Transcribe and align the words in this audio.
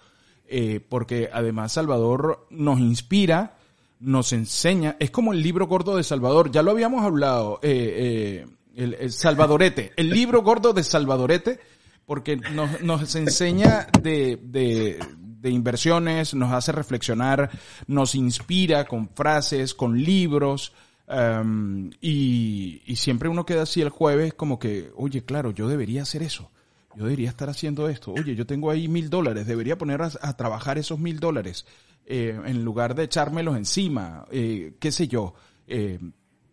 Eh, 0.45 0.79
porque 0.87 1.29
además 1.31 1.71
Salvador 1.71 2.47
nos 2.49 2.79
inspira, 2.79 3.57
nos 3.99 4.33
enseña, 4.33 4.97
es 4.99 5.09
como 5.09 5.33
el 5.33 5.41
libro 5.41 5.67
gordo 5.67 5.95
de 5.95 6.03
Salvador, 6.03 6.51
ya 6.51 6.61
lo 6.61 6.71
habíamos 6.71 7.03
hablado, 7.03 7.59
eh, 7.61 8.45
el, 8.75 8.93
el 8.95 9.11
Salvadorete, 9.11 9.93
el 9.95 10.09
libro 10.09 10.41
gordo 10.41 10.73
de 10.73 10.83
Salvadorete, 10.83 11.59
porque 12.05 12.35
nos, 12.35 12.81
nos 12.81 13.15
enseña 13.15 13.87
de, 14.01 14.37
de, 14.43 14.99
de 15.41 15.49
inversiones, 15.49 16.33
nos 16.33 16.51
hace 16.53 16.71
reflexionar, 16.71 17.49
nos 17.87 18.15
inspira 18.15 18.85
con 18.85 19.09
frases, 19.09 19.73
con 19.73 19.97
libros, 20.01 20.73
um, 21.07 21.89
y, 21.99 22.81
y 22.85 22.95
siempre 22.95 23.27
uno 23.29 23.45
queda 23.45 23.63
así 23.63 23.81
el 23.81 23.89
jueves 23.89 24.33
como 24.33 24.59
que, 24.59 24.91
oye, 24.95 25.23
claro, 25.23 25.51
yo 25.51 25.67
debería 25.67 26.03
hacer 26.03 26.23
eso. 26.23 26.51
Yo 26.95 27.05
debería 27.05 27.29
estar 27.29 27.49
haciendo 27.49 27.87
esto. 27.87 28.11
Oye, 28.11 28.35
yo 28.35 28.45
tengo 28.45 28.69
ahí 28.69 28.89
mil 28.89 29.09
dólares, 29.09 29.47
debería 29.47 29.77
poner 29.77 30.01
a, 30.01 30.11
a 30.21 30.35
trabajar 30.35 30.77
esos 30.77 30.99
mil 30.99 31.19
dólares 31.19 31.65
eh, 32.05 32.37
en 32.45 32.65
lugar 32.65 32.95
de 32.95 33.03
echármelos 33.03 33.55
encima, 33.55 34.25
eh, 34.31 34.73
qué 34.79 34.91
sé 34.91 35.07
yo. 35.07 35.33
Eh, 35.67 35.99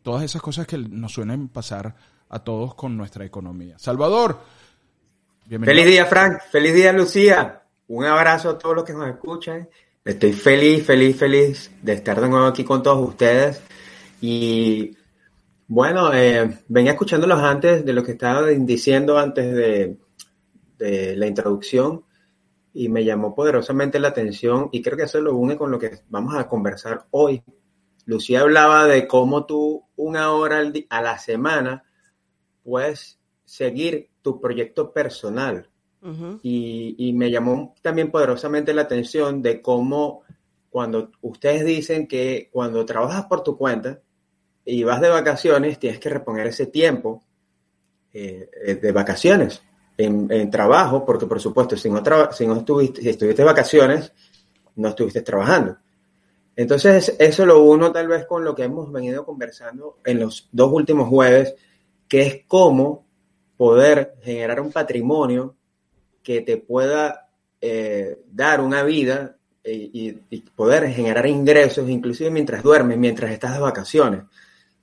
todas 0.02 0.22
esas 0.22 0.40
cosas 0.40 0.66
que 0.66 0.78
nos 0.78 1.12
suelen 1.12 1.48
pasar 1.48 1.96
a 2.28 2.38
todos 2.38 2.74
con 2.74 2.96
nuestra 2.96 3.24
economía. 3.24 3.78
Salvador, 3.78 4.40
bienvenido. 5.46 5.74
Feliz 5.74 5.92
día, 5.92 6.06
Frank. 6.06 6.38
Feliz 6.52 6.74
día, 6.74 6.92
Lucía. 6.92 7.57
Un 7.88 8.04
abrazo 8.04 8.50
a 8.50 8.58
todos 8.58 8.76
los 8.76 8.84
que 8.84 8.92
nos 8.92 9.08
escuchan. 9.08 9.66
Estoy 10.04 10.34
feliz, 10.34 10.84
feliz, 10.84 11.16
feliz 11.16 11.70
de 11.82 11.94
estar 11.94 12.20
de 12.20 12.28
nuevo 12.28 12.44
aquí 12.44 12.62
con 12.62 12.82
todos 12.82 13.08
ustedes. 13.08 13.62
Y 14.20 14.94
bueno, 15.66 16.12
eh, 16.12 16.58
venía 16.68 16.92
escuchándolos 16.92 17.40
antes 17.40 17.86
de 17.86 17.92
lo 17.94 18.04
que 18.04 18.12
estaban 18.12 18.66
diciendo 18.66 19.18
antes 19.18 19.54
de, 19.54 19.96
de, 20.76 21.16
la 21.16 21.26
introducción 21.26 22.04
y 22.74 22.90
me 22.90 23.04
llamó 23.04 23.34
poderosamente 23.34 23.98
la 23.98 24.08
atención 24.08 24.68
y 24.70 24.82
creo 24.82 24.98
que 24.98 25.04
eso 25.04 25.20
lo 25.22 25.34
une 25.34 25.56
con 25.56 25.70
lo 25.70 25.78
que 25.78 26.00
vamos 26.10 26.34
a 26.36 26.46
conversar 26.46 27.06
hoy. 27.10 27.42
Lucía 28.04 28.42
hablaba 28.42 28.84
de 28.84 29.08
cómo 29.08 29.46
tú 29.46 29.86
una 29.96 30.32
hora 30.32 30.62
a 30.90 31.02
la 31.02 31.18
semana 31.18 31.84
puedes 32.62 33.18
seguir 33.46 34.10
tu 34.20 34.40
proyecto 34.40 34.92
personal 34.92 35.70
Y, 36.42 36.94
y, 36.96 37.12
me 37.12 37.30
llamó 37.30 37.74
también 37.82 38.10
poderosamente 38.10 38.72
la 38.72 38.82
atención 38.82 39.42
de 39.42 39.60
cómo 39.60 40.22
cuando 40.70 41.10
ustedes 41.22 41.64
dicen 41.64 42.06
que 42.06 42.48
cuando 42.52 42.86
trabajas 42.86 43.26
por 43.26 43.42
tu 43.42 43.56
cuenta 43.56 44.00
y 44.64 44.84
vas 44.84 45.00
de 45.00 45.08
vacaciones, 45.08 45.78
tienes 45.78 45.98
que 45.98 46.08
reponer 46.08 46.46
ese 46.46 46.66
tiempo 46.66 47.22
eh, 48.12 48.78
de 48.80 48.92
vacaciones 48.92 49.62
en, 49.96 50.50
trabajo, 50.50 51.04
porque 51.04 51.26
por 51.26 51.40
supuesto, 51.40 51.76
si 51.76 51.90
no, 51.90 52.02
si 52.32 52.46
no 52.46 52.56
estuviste, 52.56 53.02
si 53.02 53.08
estuviste 53.10 53.44
vacaciones, 53.44 54.12
no 54.76 54.88
estuviste 54.88 55.22
trabajando. 55.22 55.76
Entonces, 56.56 57.16
eso 57.18 57.44
lo 57.44 57.62
uno 57.62 57.92
tal 57.92 58.08
vez 58.08 58.24
con 58.26 58.44
lo 58.44 58.54
que 58.54 58.64
hemos 58.64 58.90
venido 58.90 59.24
conversando 59.24 59.98
en 60.04 60.20
los 60.20 60.48
dos 60.52 60.72
últimos 60.72 61.08
jueves, 61.08 61.54
que 62.08 62.22
es 62.22 62.40
cómo 62.46 63.06
poder 63.56 64.14
generar 64.22 64.60
un 64.60 64.72
patrimonio 64.72 65.56
que 66.28 66.42
te 66.42 66.58
pueda 66.58 67.30
eh, 67.58 68.20
dar 68.30 68.60
una 68.60 68.82
vida 68.82 69.38
y, 69.64 70.14
y, 70.28 70.40
poder 70.54 70.86
generar 70.90 71.26
ingresos, 71.26 71.88
inclusive 71.88 72.28
mientras 72.30 72.62
duermes, 72.62 72.98
mientras 72.98 73.30
estás 73.30 73.54
de 73.54 73.60
vacaciones. 73.60 74.24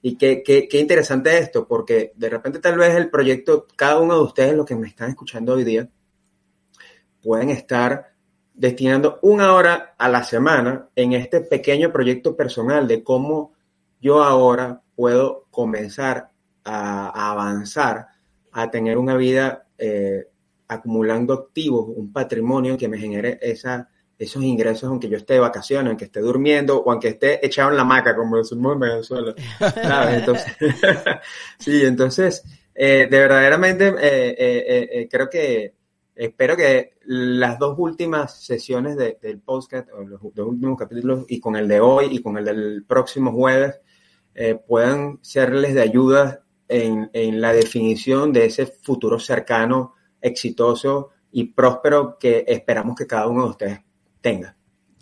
Y 0.01 0.17
qué, 0.17 0.41
qué, 0.41 0.67
qué, 0.67 0.79
interesante 0.79 1.37
esto, 1.37 1.67
porque 1.67 2.13
de 2.15 2.29
repente 2.31 2.57
tal 2.57 2.79
vez 2.79 2.95
el 2.95 3.11
proyecto, 3.11 3.67
cada 3.75 3.99
uno 3.99 4.15
de 4.15 4.23
ustedes, 4.23 4.55
los 4.55 4.65
que 4.65 4.75
me 4.75 4.87
están 4.87 5.11
escuchando 5.11 5.53
hoy 5.53 5.63
día, 5.63 5.87
pueden 7.21 7.51
estar 7.51 8.15
destinando 8.51 9.19
una 9.21 9.53
hora 9.53 9.93
a 9.99 10.09
la 10.09 10.23
semana 10.23 10.89
en 10.95 11.13
este 11.13 11.41
pequeño 11.41 11.91
proyecto 11.91 12.35
personal 12.35 12.87
de 12.87 13.03
cómo 13.03 13.53
yo 14.01 14.23
ahora 14.23 14.81
puedo 14.95 15.45
comenzar 15.51 16.31
a, 16.63 17.09
a 17.09 17.31
avanzar, 17.33 18.07
a 18.51 18.71
tener 18.71 18.97
una 18.97 19.15
vida 19.15 19.67
eh, 19.77 20.25
acumulando 20.67 21.33
activos, 21.33 21.87
un 21.95 22.11
patrimonio 22.11 22.77
que 22.77 22.87
me 22.87 22.97
genere 22.97 23.39
esa, 23.41 23.89
esos 24.17 24.43
ingresos, 24.43 24.89
aunque 24.89 25.09
yo 25.09 25.17
esté 25.17 25.33
de 25.33 25.39
vacaciones, 25.39 25.89
aunque 25.89 26.05
esté 26.05 26.21
durmiendo 26.21 26.81
o 26.81 26.91
aunque 26.91 27.09
esté 27.09 27.45
echado 27.45 27.71
en 27.71 27.77
la 27.77 27.83
maca, 27.83 28.15
como 28.15 28.37
decimos 28.37 28.73
en 28.73 28.79
Venezuela. 28.79 29.35
¿Sabes? 29.59 30.19
Entonces, 30.19 30.57
sí, 31.59 31.85
entonces, 31.85 32.43
eh, 32.73 33.07
de 33.09 33.19
verdaderamente 33.19 33.87
eh, 33.87 34.35
eh, 34.37 34.89
eh, 34.91 35.07
creo 35.09 35.29
que 35.29 35.73
espero 36.15 36.55
que 36.55 36.93
las 37.05 37.59
dos 37.59 37.75
últimas 37.77 38.43
sesiones 38.43 38.95
de, 38.95 39.17
del 39.21 39.39
podcast, 39.39 39.89
o 39.91 40.03
los 40.03 40.21
dos 40.33 40.47
últimos 40.47 40.77
capítulos, 40.77 41.25
y 41.27 41.39
con 41.39 41.55
el 41.55 41.67
de 41.67 41.79
hoy 41.79 42.07
y 42.11 42.21
con 42.21 42.37
el 42.37 42.45
del 42.45 42.85
próximo 42.87 43.31
jueves, 43.31 43.75
eh, 44.33 44.55
puedan 44.55 45.19
serles 45.21 45.73
de 45.73 45.81
ayuda 45.81 46.43
en, 46.67 47.09
en 47.13 47.39
la 47.41 47.53
definición 47.53 48.33
de 48.33 48.45
ese 48.45 48.65
futuro 48.65 49.19
cercano 49.19 49.93
exitoso 50.25 51.11
y 51.31 51.45
próspero 51.45 52.17
que 52.17 52.45
esperamos 52.47 52.95
que 52.95 53.05
cada 53.05 53.27
uno 53.27 53.43
de 53.43 53.49
ustedes 53.49 53.79
tenga. 54.21 54.55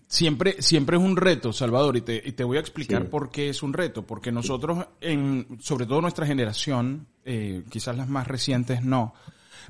Siempre, 0.07 0.61
siempre 0.61 0.97
es 0.97 1.01
un 1.01 1.15
reto, 1.15 1.53
Salvador, 1.53 1.97
y 1.97 2.01
te, 2.01 2.21
y 2.23 2.33
te 2.33 2.43
voy 2.43 2.57
a 2.57 2.59
explicar 2.59 3.03
sí. 3.03 3.07
por 3.09 3.31
qué 3.31 3.49
es 3.49 3.63
un 3.63 3.73
reto. 3.73 4.03
Porque 4.03 4.31
nosotros, 4.31 4.85
en, 5.01 5.57
sobre 5.59 5.85
todo 5.85 6.01
nuestra 6.01 6.27
generación, 6.27 7.07
eh, 7.25 7.63
quizás 7.69 7.97
las 7.97 8.09
más 8.09 8.27
recientes 8.27 8.83
no, 8.83 9.13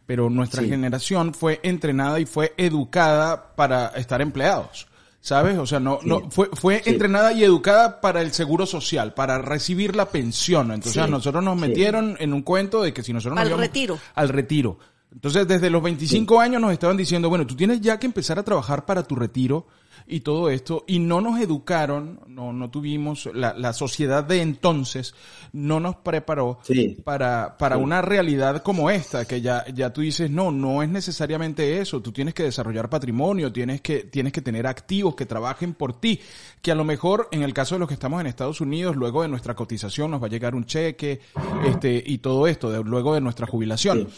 pero 0.05 0.29
nuestra 0.29 0.63
sí. 0.63 0.69
generación 0.69 1.33
fue 1.33 1.61
entrenada 1.63 2.19
y 2.19 2.25
fue 2.25 2.53
educada 2.57 3.55
para 3.55 3.87
estar 3.95 4.21
empleados. 4.21 4.87
¿Sabes? 5.21 5.57
O 5.57 5.65
sea, 5.65 5.79
no, 5.79 5.99
sí. 6.01 6.09
no, 6.09 6.29
fue, 6.29 6.49
fue 6.51 6.81
sí. 6.83 6.89
entrenada 6.89 7.31
y 7.31 7.45
educada 7.45 8.01
para 8.01 8.21
el 8.21 8.33
seguro 8.33 8.65
social, 8.65 9.13
para 9.13 9.37
recibir 9.37 9.95
la 9.95 10.09
pensión. 10.09 10.71
Entonces, 10.71 11.01
a 11.01 11.07
nosotros 11.07 11.41
nos 11.41 11.57
metieron 11.57 12.17
en 12.19 12.33
un 12.33 12.41
cuento 12.41 12.81
de 12.81 12.91
que 12.91 13.03
si 13.03 13.13
nosotros 13.13 13.39
al 13.39 13.49
nos 13.49 13.59
retiro. 13.59 13.97
al 14.15 14.27
retiro, 14.27 14.77
entonces, 15.13 15.47
desde 15.47 15.69
los 15.69 15.83
25 15.83 16.33
sí. 16.35 16.41
años 16.41 16.61
nos 16.61 16.73
estaban 16.73 16.97
diciendo, 16.97 17.29
bueno, 17.29 17.45
tú 17.45 17.55
tienes 17.55 17.79
ya 17.81 17.99
que 17.99 18.07
empezar 18.07 18.39
a 18.39 18.43
trabajar 18.43 18.85
para 18.85 19.03
tu 19.03 19.15
retiro 19.15 19.67
y 20.07 20.19
todo 20.21 20.49
esto, 20.49 20.83
y 20.87 20.99
no 20.99 21.21
nos 21.21 21.39
educaron, 21.39 22.19
no, 22.27 22.51
no 22.51 22.69
tuvimos, 22.69 23.29
la, 23.33 23.53
la 23.53 23.71
sociedad 23.71 24.23
de 24.23 24.41
entonces 24.41 25.13
no 25.53 25.79
nos 25.79 25.95
preparó 25.97 26.59
sí. 26.63 26.97
para, 27.03 27.57
para 27.57 27.77
sí. 27.77 27.81
una 27.83 28.01
realidad 28.01 28.63
como 28.63 28.89
esta, 28.89 29.25
que 29.25 29.39
ya, 29.39 29.65
ya 29.73 29.93
tú 29.93 30.01
dices, 30.01 30.29
no, 30.29 30.51
no 30.51 30.83
es 30.83 30.89
necesariamente 30.89 31.79
eso, 31.79 32.01
tú 32.01 32.11
tienes 32.11 32.33
que 32.33 32.43
desarrollar 32.43 32.89
patrimonio, 32.89 33.53
tienes 33.53 33.81
que, 33.81 33.99
tienes 33.99 34.33
que 34.33 34.41
tener 34.41 34.67
activos 34.67 35.15
que 35.15 35.25
trabajen 35.25 35.73
por 35.73 35.99
ti, 35.99 36.19
que 36.61 36.71
a 36.71 36.75
lo 36.75 36.83
mejor 36.83 37.29
en 37.31 37.43
el 37.43 37.53
caso 37.53 37.75
de 37.75 37.79
los 37.79 37.87
que 37.87 37.93
estamos 37.93 38.19
en 38.19 38.27
Estados 38.27 38.59
Unidos, 38.59 38.95
luego 38.95 39.21
de 39.21 39.29
nuestra 39.29 39.55
cotización 39.55 40.11
nos 40.11 40.21
va 40.21 40.25
a 40.25 40.31
llegar 40.31 40.55
un 40.55 40.65
cheque, 40.65 41.21
este, 41.65 42.03
y 42.05 42.17
todo 42.17 42.47
esto, 42.47 42.71
de, 42.71 42.83
luego 42.83 43.13
de 43.13 43.21
nuestra 43.21 43.47
jubilación. 43.47 44.09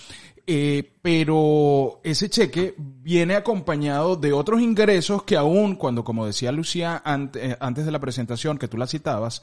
Eh, 0.47 0.92
pero 1.01 2.01
ese 2.03 2.30
cheque 2.30 2.75
viene 2.77 3.36
acompañado 3.36 4.15
de 4.15 4.31
otros 4.31 4.62
ingresos 4.62 5.24
que 5.24 5.38
aún 5.38 5.75
cuando, 5.75 6.03
como 6.03 6.25
decía 6.25 6.51
Lucía 6.51 7.01
antes, 7.03 7.51
eh, 7.51 7.57
antes 7.59 7.86
de 7.86 7.92
la 7.92 8.00
presentación, 8.00 8.59
que 8.59 8.68
tú 8.68 8.77
la 8.77 8.86
citabas, 8.86 9.42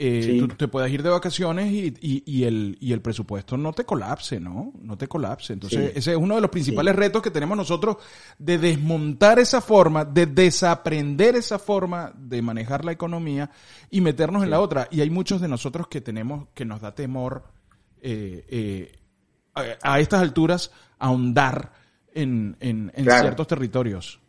eh, 0.00 0.36
tú 0.38 0.46
te 0.54 0.68
puedes 0.68 0.92
ir 0.92 1.02
de 1.02 1.10
vacaciones 1.10 1.72
y, 1.72 1.92
y, 2.00 2.44
el, 2.44 2.78
y 2.80 2.92
el 2.92 3.00
presupuesto 3.00 3.56
no 3.56 3.72
te 3.72 3.84
colapse, 3.84 4.38
¿no? 4.38 4.72
No 4.80 4.96
te 4.96 5.08
colapse. 5.08 5.52
Entonces, 5.52 5.90
ese 5.96 6.12
es 6.12 6.16
uno 6.16 6.36
de 6.36 6.40
los 6.40 6.50
principales 6.50 6.94
retos 6.94 7.20
que 7.20 7.32
tenemos 7.32 7.56
nosotros 7.56 7.96
de 8.38 8.58
desmontar 8.58 9.40
esa 9.40 9.60
forma, 9.60 10.04
de 10.04 10.26
desaprender 10.26 11.34
esa 11.34 11.58
forma 11.58 12.12
de 12.16 12.42
manejar 12.42 12.84
la 12.84 12.92
economía 12.92 13.50
y 13.90 14.00
meternos 14.00 14.44
en 14.44 14.50
la 14.50 14.60
otra. 14.60 14.86
Y 14.92 15.00
hay 15.00 15.10
muchos 15.10 15.40
de 15.40 15.48
nosotros 15.48 15.88
que 15.88 16.00
tenemos, 16.00 16.46
que 16.54 16.64
nos 16.64 16.80
da 16.80 16.94
temor 16.94 17.42
eh, 18.00 18.44
eh, 18.48 18.97
a, 19.82 20.00
estas 20.00 20.20
alturas 20.20 20.70
ahondar 20.98 21.72
en, 22.12 22.56
en, 22.60 22.92
ciertos 22.94 23.46
territorios. 23.46 24.20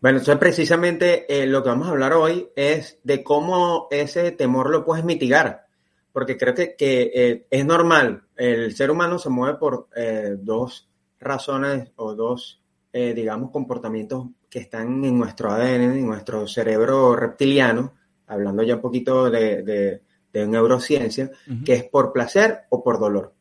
Bueno, 0.00 0.18
entonces 0.18 0.38
precisamente 0.38 1.26
eh, 1.28 1.46
lo 1.46 1.62
que 1.62 1.68
vamos 1.68 1.88
a 1.88 1.90
hablar 1.90 2.14
hoy 2.14 2.48
es 2.56 2.98
de 3.04 3.22
cómo 3.22 3.86
ese 3.90 4.30
temor 4.32 4.70
lo 4.70 4.84
puedes 4.84 5.04
mitigar, 5.04 5.66
porque 6.10 6.38
creo 6.38 6.54
que, 6.54 6.74
eh, 6.78 7.46
es 7.50 7.66
normal, 7.66 8.22
el 8.34 8.74
ser 8.74 8.90
humano 8.90 9.18
se 9.18 9.28
mueve 9.28 9.58
por 9.58 9.88
eh, 9.94 10.36
dos 10.38 10.88
razones 11.18 11.90
o 11.96 12.14
dos, 12.14 12.62
digamos, 12.92 13.50
comportamientos 13.52 14.28
que 14.48 14.60
están 14.60 15.04
en 15.04 15.16
nuestro 15.16 15.52
ADN, 15.52 15.82
en 15.82 16.06
nuestro 16.06 16.48
cerebro 16.48 17.14
reptiliano, 17.14 17.92
hablando 18.26 18.62
ya 18.62 18.76
un 18.76 18.80
poquito 18.80 19.30
de, 19.30 20.00
neurociencia, 20.32 21.30
que 21.64 21.74
es 21.74 21.84
por 21.84 22.10
placer 22.10 22.62
o 22.70 22.82
por 22.82 22.98
dolor. 22.98 23.34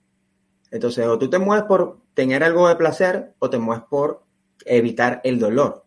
Entonces, 0.71 1.05
o 1.07 1.17
tú 1.17 1.29
te 1.29 1.39
mueves 1.39 1.65
por 1.65 1.99
tener 2.13 2.43
algo 2.43 2.67
de 2.67 2.75
placer 2.75 3.33
o 3.39 3.49
te 3.49 3.57
mueves 3.57 3.83
por 3.89 4.23
evitar 4.65 5.21
el 5.23 5.39
dolor. 5.39 5.85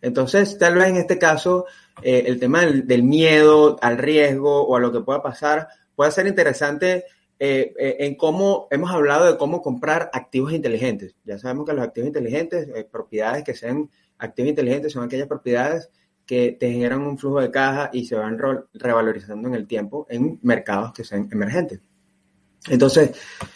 Entonces, 0.00 0.56
tal 0.58 0.76
vez 0.76 0.88
en 0.88 0.96
este 0.96 1.18
caso, 1.18 1.66
eh, 2.02 2.24
el 2.26 2.38
tema 2.38 2.64
del, 2.64 3.02
miedo 3.02 3.76
al 3.82 3.98
riesgo 3.98 4.62
o 4.66 4.76
a 4.76 4.80
lo 4.80 4.92
que 4.92 5.00
pueda 5.00 5.22
pasar 5.22 5.68
puede 5.94 6.10
ser 6.10 6.26
interesante 6.26 7.04
eh, 7.38 7.74
eh, 7.78 7.96
en 8.00 8.14
cómo 8.14 8.68
hemos 8.70 8.90
hablado 8.90 9.26
de 9.26 9.36
cómo 9.36 9.60
comprar 9.60 10.10
activos 10.12 10.52
inteligentes. 10.52 11.16
Ya 11.24 11.38
sabemos 11.38 11.66
que 11.66 11.74
los 11.74 11.84
activos 11.84 12.08
inteligentes, 12.08 12.68
propiedades 12.90 13.44
que 13.44 13.54
sean 13.54 13.90
activos 14.18 14.50
inteligentes, 14.50 14.92
son 14.92 15.04
aquellas 15.04 15.28
propiedades 15.28 15.90
que 16.24 16.52
te 16.52 16.70
generan 16.70 17.02
un 17.02 17.18
flujo 17.18 17.40
de 17.40 17.50
caja 17.50 17.90
y 17.92 18.04
se 18.04 18.14
van 18.14 18.38
revalorizando 18.72 19.48
en 19.48 19.54
el 19.54 19.66
tiempo 19.66 20.06
en 20.08 20.38
mercados 20.42 20.92
que 20.92 21.04
sean 21.04 21.28
emergentes. 21.32 21.80
Entonces, 22.68 23.12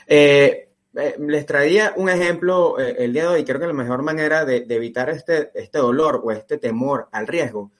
eh, 0.06 0.70
les 1.18 1.46
traía 1.46 1.92
un 1.96 2.08
ejemplo 2.08 2.78
eh, 2.78 2.96
el 2.98 3.12
día 3.12 3.22
de 3.22 3.28
hoy. 3.28 3.44
Creo 3.44 3.60
que 3.60 3.66
la 3.66 3.72
mejor 3.72 4.02
manera 4.02 4.44
de, 4.44 4.64
evitar 4.68 5.10
este, 5.10 5.50
este 5.54 5.78
dolor 5.78 6.22
o 6.24 6.30
este 6.30 6.58
temor 6.58 7.08
al 7.12 7.26
riesgo 7.26 7.72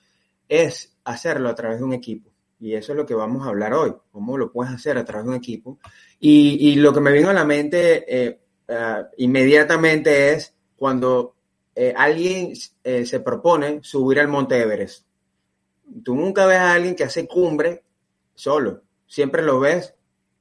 es 0.49 0.97
hacerlo 1.05 1.49
a 1.49 1.55
través 1.55 1.79
de 1.79 1.85
un 1.85 1.93
equipo. 1.93 2.31
Y 2.61 2.75
eso 2.75 2.93
es 2.93 2.97
lo 2.97 3.07
que 3.07 3.15
vamos 3.15 3.47
a 3.47 3.51
hablar 3.51 3.75
hoy, 3.75 3.95
cómo 4.11 4.39
lo 4.39 4.51
puedes 4.51 4.73
hacer 4.73 4.97
a 4.97 5.05
través 5.05 5.27
de 5.27 5.31
un 5.31 5.37
equipo. 5.37 5.79
Y, 6.19 6.77
lo 6.77 6.95
que 6.95 7.01
me 7.01 7.13
vino 7.13 7.29
a 7.29 7.35
la 7.35 7.45
mente 7.45 8.05
eh, 8.09 8.41
inmediatamente 9.19 10.33
es 10.33 10.55
cuando 10.77 11.35
alguien 11.97 12.55
se 12.57 13.21
propone 13.21 13.81
subir 13.83 14.21
al 14.21 14.29
Monte 14.29 14.59
Everest. 14.59 15.05
Tú 16.03 16.15
nunca 16.15 16.47
ves 16.47 16.59
a 16.59 16.73
alguien 16.73 16.95
que 16.95 17.05
hace 17.05 17.27
cumbre 17.27 17.85
solo, 18.35 18.83
siempre 19.07 19.43
lo 19.43 19.61
ves 19.61 19.95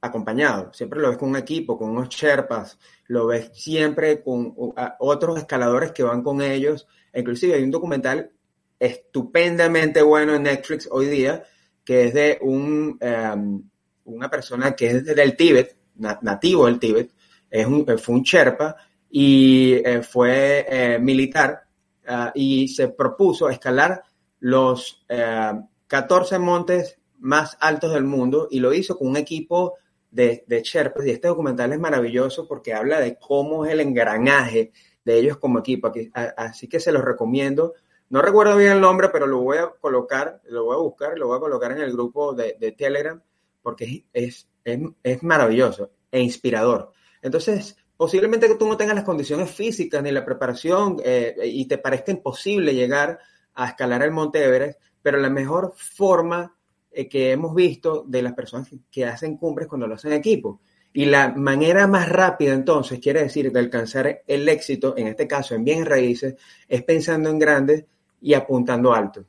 acompañado. 0.04 0.72
Siempre 0.72 1.00
lo 1.00 1.08
ves 1.08 1.18
con 1.18 1.30
un 1.30 1.36
equipo, 1.36 1.78
con 1.78 1.90
unos 1.90 2.08
Sherpas, 2.08 2.78
lo 3.06 3.26
ves 3.26 3.50
siempre 3.54 4.22
con 4.22 4.54
otros 4.98 5.38
escaladores 5.38 5.92
que 5.92 6.02
van 6.02 6.22
con 6.22 6.42
ellos. 6.42 6.86
Inclusive 7.14 7.54
hay 7.54 7.62
un 7.62 7.70
documental 7.70 8.30
estupendamente 8.78 10.02
bueno 10.02 10.34
en 10.34 10.42
Netflix 10.42 10.88
hoy 10.90 11.06
día, 11.06 11.44
que 11.84 12.04
es 12.04 12.14
de 12.14 12.38
un, 12.42 12.98
em, 13.00 13.62
una 14.04 14.30
persona 14.30 14.74
que 14.74 14.90
es 14.90 15.04
del 15.04 15.36
Tíbet, 15.36 15.76
nativo 15.96 16.66
del 16.66 16.78
Tíbet, 16.78 17.10
es 17.50 17.66
un, 17.66 17.86
fue 17.98 18.14
un 18.16 18.22
Sherpa 18.22 18.76
y 19.10 19.74
eh, 19.74 20.02
fue 20.02 20.66
eh, 20.68 20.98
militar 20.98 21.62
ah, 22.06 22.32
y 22.34 22.68
se 22.68 22.88
propuso 22.88 23.48
escalar 23.48 24.02
los 24.40 25.06
14 25.86 26.34
eh, 26.34 26.38
montes 26.38 26.98
más 27.20 27.56
altos 27.60 27.92
del 27.94 28.04
mundo 28.04 28.48
y 28.50 28.60
lo 28.60 28.74
hizo 28.74 28.98
con 28.98 29.08
un 29.08 29.16
equipo 29.16 29.74
de, 30.14 30.44
de 30.46 30.62
Sherpas 30.62 31.04
y 31.04 31.10
este 31.10 31.26
documental 31.26 31.72
es 31.72 31.80
maravilloso 31.80 32.46
porque 32.46 32.72
habla 32.72 33.00
de 33.00 33.18
cómo 33.18 33.66
es 33.66 33.72
el 33.72 33.80
engranaje 33.80 34.70
de 35.04 35.18
ellos 35.18 35.38
como 35.38 35.58
equipo. 35.58 35.92
así 36.14 36.68
que 36.68 36.78
se 36.78 36.92
los 36.92 37.04
recomiendo. 37.04 37.74
No 38.10 38.22
recuerdo 38.22 38.56
bien 38.56 38.72
el 38.72 38.80
nombre, 38.80 39.08
pero 39.08 39.26
lo 39.26 39.40
voy 39.40 39.58
a 39.58 39.70
colocar, 39.80 40.40
lo 40.44 40.66
voy 40.66 40.76
a 40.76 40.78
buscar, 40.78 41.18
lo 41.18 41.26
voy 41.26 41.36
a 41.36 41.40
colocar 41.40 41.72
en 41.72 41.78
el 41.78 41.92
grupo 41.92 42.32
de, 42.32 42.74
Telegram 42.78 43.20
porque 43.60 44.04
es, 44.12 44.46
es, 44.62 45.22
maravilloso 45.22 45.90
e 46.12 46.20
inspirador. 46.20 46.92
Entonces, 47.20 47.76
posiblemente 47.96 48.46
que 48.46 48.54
tú 48.54 48.68
no 48.68 48.76
tengas 48.76 48.94
las 48.94 49.04
condiciones 49.04 49.50
físicas 49.50 50.00
ni 50.00 50.12
la 50.12 50.24
preparación 50.24 50.98
eh, 51.04 51.34
y 51.44 51.66
te 51.66 51.78
parezca 51.78 52.12
imposible 52.12 52.72
llegar 52.72 53.18
a 53.54 53.68
escalar 53.68 54.02
el 54.02 54.12
Monte 54.12 54.44
Everest, 54.44 54.78
pero 55.02 55.18
la 55.18 55.30
mejor 55.30 55.72
forma 55.74 56.54
eh, 56.94 57.08
que 57.08 57.32
hemos 57.32 57.54
visto 57.54 58.04
de 58.06 58.22
las 58.22 58.32
personas 58.34 58.68
que 58.90 59.04
hacen 59.04 59.36
cumbres 59.36 59.68
cuando 59.68 59.86
lo 59.86 59.94
hacen 59.94 60.12
en 60.12 60.18
equipo. 60.18 60.60
Y 60.92 61.06
la 61.06 61.28
manera 61.30 61.88
más 61.88 62.08
rápida, 62.08 62.54
entonces, 62.54 63.00
quiere 63.00 63.24
decir, 63.24 63.50
de 63.50 63.58
alcanzar 63.58 64.22
el 64.26 64.48
éxito, 64.48 64.94
en 64.96 65.08
este 65.08 65.26
caso 65.26 65.54
en 65.54 65.64
bienes 65.64 65.88
raíces, 65.88 66.36
es 66.68 66.82
pensando 66.84 67.30
en 67.30 67.38
grande 67.38 67.86
y 68.20 68.34
apuntando 68.34 68.94
alto. 68.94 69.26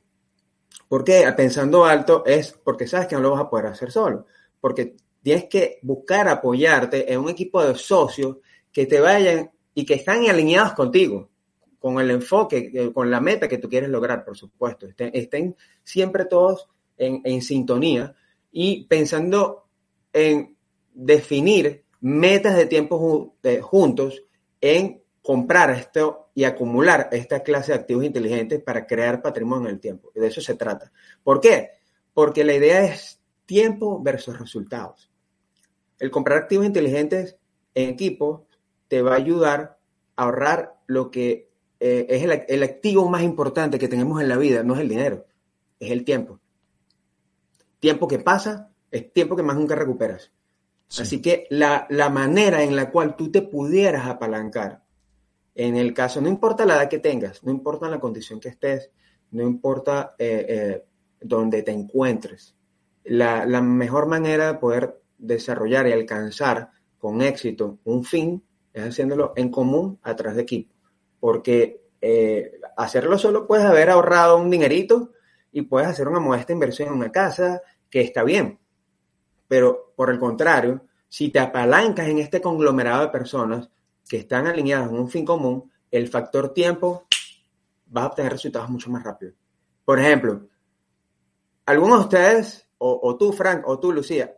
¿Por 0.88 1.02
qué? 1.02 1.30
Pensando 1.36 1.84
alto 1.84 2.24
es 2.24 2.52
porque 2.52 2.86
sabes 2.86 3.08
que 3.08 3.16
no 3.16 3.22
lo 3.22 3.32
vas 3.32 3.40
a 3.42 3.50
poder 3.50 3.66
hacer 3.66 3.90
solo. 3.90 4.26
Porque 4.60 4.94
tienes 5.22 5.46
que 5.46 5.80
buscar 5.82 6.28
apoyarte 6.28 7.12
en 7.12 7.18
un 7.18 7.28
equipo 7.30 7.64
de 7.64 7.74
socios 7.74 8.36
que 8.70 8.86
te 8.86 9.00
vayan 9.00 9.50
y 9.74 9.84
que 9.84 9.94
están 9.94 10.24
alineados 10.28 10.74
contigo, 10.74 11.30
con 11.80 11.98
el 11.98 12.10
enfoque, 12.12 12.70
eh, 12.72 12.92
con 12.92 13.10
la 13.10 13.20
meta 13.20 13.48
que 13.48 13.58
tú 13.58 13.68
quieres 13.68 13.90
lograr, 13.90 14.24
por 14.24 14.36
supuesto. 14.36 14.86
Estén, 14.86 15.10
estén 15.12 15.56
siempre 15.82 16.26
todos 16.26 16.68
en, 16.98 17.42
sintonía 17.42 18.14
y 18.50 18.84
pensando 18.84 19.66
en 20.12 20.56
definir 20.94 21.84
metas 22.00 22.56
de 22.56 22.66
tiempo 22.66 23.34
juntos 23.62 24.22
en 24.60 25.02
comprar 25.22 25.70
esto 25.70 26.30
y 26.34 26.44
acumular 26.44 27.08
esta 27.12 27.42
clase 27.42 27.72
de 27.72 27.78
activos 27.78 28.04
inteligentes 28.04 28.62
para 28.62 28.86
crear 28.86 29.22
patrimonio 29.22 29.68
en 29.68 29.74
el 29.74 29.80
tiempo. 29.80 30.10
De 30.14 30.26
eso 30.26 30.40
se 30.40 30.54
trata. 30.54 30.92
¿Por 31.22 31.40
qué? 31.40 31.70
Porque 32.14 32.44
la 32.44 32.54
idea 32.54 32.84
es 32.84 33.20
tiempo 33.44 34.02
versus 34.02 34.38
resultados. 34.38 35.10
El 35.98 36.10
comprar 36.10 36.38
activos 36.38 36.66
inteligentes 36.66 37.36
en 37.74 37.90
equipo 37.90 38.46
te 38.88 39.02
va 39.02 39.12
a 39.12 39.16
ayudar 39.16 39.78
a 40.14 40.24
ahorrar 40.24 40.76
lo 40.86 41.10
que 41.10 41.50
eh, 41.80 42.06
es 42.08 42.22
el, 42.22 42.44
el 42.48 42.62
activo 42.62 43.08
más 43.08 43.22
importante 43.22 43.78
que 43.78 43.88
tenemos 43.88 44.20
en 44.22 44.28
la 44.28 44.36
vida, 44.36 44.62
no 44.62 44.74
es 44.74 44.80
el 44.80 44.88
dinero, 44.88 45.26
es 45.80 45.90
el 45.90 46.04
tiempo 46.04 46.40
tiempo 47.78 48.08
que 48.08 48.18
pasa 48.18 48.70
es 48.90 49.12
tiempo 49.12 49.36
que 49.36 49.42
más 49.42 49.56
nunca 49.56 49.74
recuperas. 49.74 50.32
Así 50.98 51.20
que 51.20 51.46
la, 51.50 51.88
manera 52.10 52.62
en 52.62 52.76
la 52.76 52.90
cual 52.90 53.16
tú 53.16 53.30
te 53.30 53.42
pudieras 53.42 54.06
apalancar, 54.06 54.84
en 55.54 55.76
el 55.76 55.92
caso, 55.92 56.20
no 56.20 56.28
importa 56.28 56.64
la 56.64 56.76
edad 56.76 56.88
que 56.88 56.98
tengas, 56.98 57.42
no 57.42 57.50
importa 57.50 57.88
la 57.88 57.98
condición 57.98 58.38
que 58.38 58.50
estés, 58.50 58.90
no 59.32 59.42
importa 59.42 60.14
eh, 60.18 60.46
eh, 60.48 60.84
dónde 61.20 61.62
te 61.62 61.72
encuentres, 61.72 62.54
la, 63.04 63.60
mejor 63.60 64.06
manera 64.06 64.52
de 64.52 64.58
poder 64.58 65.00
desarrollar 65.18 65.86
y 65.88 65.92
alcanzar 65.92 66.70
con 66.98 67.22
éxito 67.22 67.78
un 67.84 68.04
fin 68.04 68.42
es 68.72 68.84
haciéndolo 68.84 69.32
en 69.36 69.50
común 69.50 69.98
a 70.02 70.14
través 70.14 70.36
de 70.36 70.42
equipo. 70.42 70.74
Porque 71.18 71.82
eh, 72.00 72.60
hacerlo 72.76 73.18
solo 73.18 73.46
puedes 73.46 73.64
haber 73.64 73.90
ahorrado 73.90 74.38
un 74.38 74.50
dinerito 74.50 75.12
y 75.56 75.62
puedes 75.62 75.88
hacer 75.88 76.06
una 76.06 76.20
modesta 76.20 76.52
inversión 76.52 76.88
en 76.88 76.94
una 76.96 77.10
casa, 77.10 77.62
que 77.88 78.02
está 78.02 78.22
bien. 78.22 78.58
Pero 79.48 79.94
por 79.96 80.10
el 80.10 80.18
contrario, 80.18 80.82
si 81.08 81.30
te 81.30 81.40
apalancas 81.40 82.08
en 82.08 82.18
este 82.18 82.42
conglomerado 82.42 83.00
de 83.00 83.08
personas 83.08 83.70
que 84.06 84.18
están 84.18 84.46
alineadas 84.46 84.90
en 84.90 84.98
un 84.98 85.08
fin 85.08 85.24
común, 85.24 85.72
el 85.90 86.08
factor 86.08 86.52
tiempo 86.52 87.06
va 87.96 88.02
a 88.02 88.06
obtener 88.08 88.32
resultados 88.32 88.68
mucho 88.68 88.90
más 88.90 89.02
rápido. 89.02 89.32
Por 89.82 89.98
ejemplo, 89.98 90.46
algunos 91.64 92.00
de 92.00 92.04
ustedes, 92.04 92.68
o, 92.76 93.16
tú, 93.16 93.32
Frank, 93.32 93.62
o 93.66 93.80
tú, 93.80 93.92
Lucía, 93.92 94.36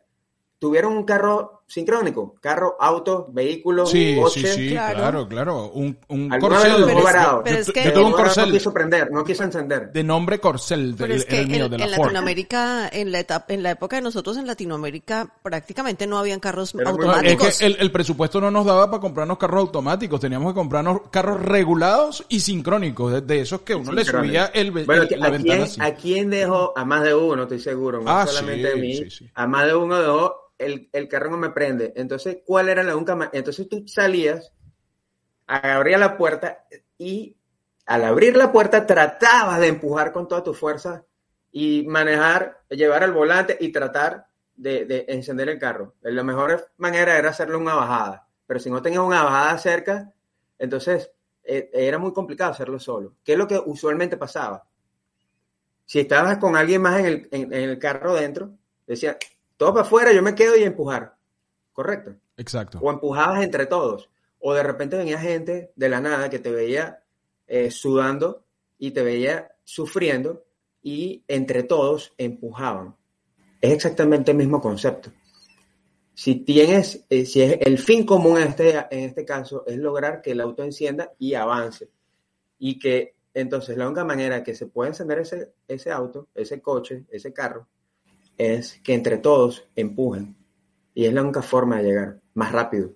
tuvieron 0.61 0.93
un 0.93 1.03
carro 1.03 1.58
sincrónico, 1.69 2.35
carro, 2.41 2.77
auto, 2.81 3.29
vehículo, 3.31 3.85
sí, 3.85 4.17
coche. 4.21 4.41
Sí, 4.55 4.69
sí, 4.69 4.71
claro, 4.71 5.29
claro. 5.29 5.71
Un, 5.75 5.99
un 6.09 6.31
Corcel. 6.41 6.85
Pero, 6.87 6.99
es, 6.99 7.15
pero 7.45 7.59
es 7.59 7.71
que 7.71 7.85
yo, 7.85 7.93
tuve 7.93 8.05
un 8.05 8.13
Corcel. 8.13 8.47
No 8.47 8.53
quiso 8.53 8.73
prender, 8.73 9.11
no 9.13 9.23
quiso 9.25 9.45
encender. 9.45 9.93
De 9.93 10.03
nombre 10.03 10.41
Corcel, 10.41 10.95
pero 10.97 11.13
del, 11.13 11.19
es 11.19 11.27
que 11.27 11.41
el 11.41 11.49
mío, 11.49 11.67
en, 11.67 11.71
de 11.73 11.79
la 11.79 11.85
en 11.85 11.91
Ford. 11.91 12.05
Latinoamérica, 12.07 12.89
en 12.89 13.13
la, 13.13 13.21
etapa, 13.21 13.53
en 13.53 13.63
la 13.63 13.73
época 13.73 13.97
de 13.97 14.03
nosotros 14.03 14.39
en 14.39 14.47
Latinoamérica, 14.47 15.31
prácticamente 15.43 16.07
no 16.07 16.17
habían 16.19 16.41
carros 16.41 16.73
Pero 16.73 16.89
automáticos. 16.89 17.49
Es 17.49 17.59
que 17.59 17.67
el, 17.67 17.77
el, 17.81 17.93
presupuesto 17.93 18.41
no 18.41 18.51
nos 18.51 18.65
daba 18.65 18.91
para 18.91 19.01
comprarnos 19.01 19.37
carros 19.37 19.61
automáticos, 19.61 20.21
teníamos 20.21 20.53
que 20.53 20.57
comprarnos 20.57 21.03
carros 21.11 21.43
regulados 21.43 22.25
y 22.31 22.41
sincrónicos, 22.41 23.13
de, 23.13 23.21
de 23.21 23.41
esos 23.41 23.61
que 23.61 23.75
uno 23.75 23.93
le 23.93 24.05
subía 24.07 24.47
el, 24.55 24.71
bueno, 24.71 25.03
el, 25.03 25.21
la 25.21 25.27
¿a 25.27 25.31
ventana 25.31 25.43
quién, 25.43 25.63
así. 25.63 25.81
¿A 25.83 25.95
quién 25.95 26.31
dejó? 26.31 26.73
A 26.75 26.85
más 26.87 27.03
de 27.03 27.15
uno, 27.15 27.43
estoy 27.43 27.61
seguro, 27.61 28.01
no 28.01 28.11
Ah, 28.11 28.27
solamente 28.27 28.73
sí, 28.73 28.79
a 28.79 28.81
mí. 28.81 28.97
sí, 28.97 29.11
sí. 29.11 29.31
A 29.35 29.47
más 29.47 29.67
de 29.67 29.75
uno 29.75 29.99
dejó 30.01 30.48
el, 30.59 30.91
el 30.93 31.09
carro 31.09 31.31
no 31.31 31.37
me 31.37 31.50
prende. 31.50 31.93
Entonces, 31.97 32.38
¿cuál 32.45 32.69
era 32.69 32.83
la 32.83 32.97
única 32.97 33.15
manera? 33.15 33.38
Entonces 33.38 33.69
tú 33.69 33.85
salías, 33.87 34.53
abrías 35.47 36.00
la 36.00 36.17
puerta 36.17 36.67
y 36.99 37.37
al 37.87 38.05
abrir 38.05 38.37
la 38.37 38.53
puerta 38.53 38.87
tratabas 38.87 39.61
de 39.61 39.69
empujar 39.69 40.12
con 40.12 40.29
toda 40.29 40.43
tu 40.43 40.53
fuerza 40.53 41.05
y 41.50 41.85
manejar, 41.87 42.62
llevar 42.69 43.03
al 43.03 43.12
volante 43.12 43.57
y 43.59 43.73
tratar 43.73 44.27
de, 44.55 44.85
de 44.85 45.07
encender 45.09 45.49
el 45.49 45.59
carro. 45.59 45.95
La 46.03 46.23
mejor 46.23 46.71
manera 46.77 47.17
era 47.17 47.31
hacerle 47.31 47.57
una 47.57 47.75
bajada, 47.75 48.29
pero 48.47 48.61
si 48.61 48.71
no 48.71 48.83
tenías 48.83 49.03
una 49.03 49.23
bajada 49.23 49.57
cerca, 49.59 50.12
entonces 50.59 51.11
eh, 51.45 51.71
era 51.73 51.99
muy 51.99 52.12
complicado 52.12 52.53
hacerlo 52.53 52.79
solo. 52.79 53.15
¿Qué 53.25 53.33
es 53.33 53.38
lo 53.38 53.49
que 53.49 53.59
usualmente 53.65 54.19
pasaba? 54.19 54.69
Si 55.87 56.00
estabas 56.00 56.37
con 56.37 56.57
alguien 56.57 56.83
más 56.83 56.99
en 57.00 57.07
el, 57.07 57.29
en, 57.31 57.53
en 57.55 57.71
el 57.71 57.79
carro 57.79 58.15
dentro, 58.15 58.50
decía, 58.87 59.17
todo 59.59 59.75
para 59.75 59.85
afuera, 59.85 60.12
yo 60.12 60.23
me 60.23 60.35
quedo 60.35 60.57
y 60.57 60.62
empujar. 60.62 61.17
¿Correcto? 61.73 62.15
Exacto. 62.38 62.79
O 62.81 62.91
empujabas 62.91 63.43
entre 63.43 63.67
todos. 63.67 64.09
O 64.38 64.55
de 64.55 64.62
repente 64.62 64.97
venía 64.97 65.19
gente 65.19 65.73
de 65.75 65.88
la 65.88 66.00
nada 66.00 66.31
que 66.31 66.38
te 66.38 66.50
veía 66.50 67.03
eh, 67.47 67.71
sudando 67.71 68.45
y 68.79 68.93
te 68.93 69.03
veía 69.03 69.53
sufriendo 69.65 70.45
y 70.81 71.25
entre 71.27 71.65
todos 71.65 72.15
empujaban. 72.17 72.97
Es 73.61 73.73
exactamente 73.73 74.31
el 74.31 74.37
mismo 74.37 74.61
concepto. 74.61 75.11
Si 76.15 76.37
tienes, 76.37 77.05
eh, 77.11 77.27
si 77.27 77.43
es 77.43 77.59
el 77.61 77.79
fin 77.79 78.07
común 78.07 78.38
en 78.38 78.49
este, 78.49 78.71
en 78.91 79.05
este 79.05 79.25
caso 79.25 79.65
es 79.67 79.77
lograr 79.77 80.23
que 80.23 80.33
el 80.33 80.41
auto 80.41 80.62
encienda 80.62 81.12
y 81.19 81.35
avance. 81.35 81.91
Y 82.61 82.79
que 82.79 83.17
entonces 83.35 83.77
la 83.77 83.87
única 83.87 84.05
manera 84.05 84.43
que 84.45 84.55
se 84.55 84.67
pueda 84.67 84.91
encender 84.91 85.19
ese, 85.19 85.53
ese 85.67 85.91
auto, 85.91 86.29
ese 86.35 86.61
coche, 86.61 87.05
ese 87.11 87.33
carro, 87.33 87.67
es 88.38 88.80
que 88.83 88.95
entre 88.95 89.18
todos 89.18 89.68
empujen. 89.76 90.37
Y 90.95 91.04
es 91.04 91.12
la 91.12 91.23
única 91.23 91.42
forma 91.42 91.78
de 91.78 91.83
llegar 91.83 92.21
más 92.35 92.52
rápido. 92.52 92.92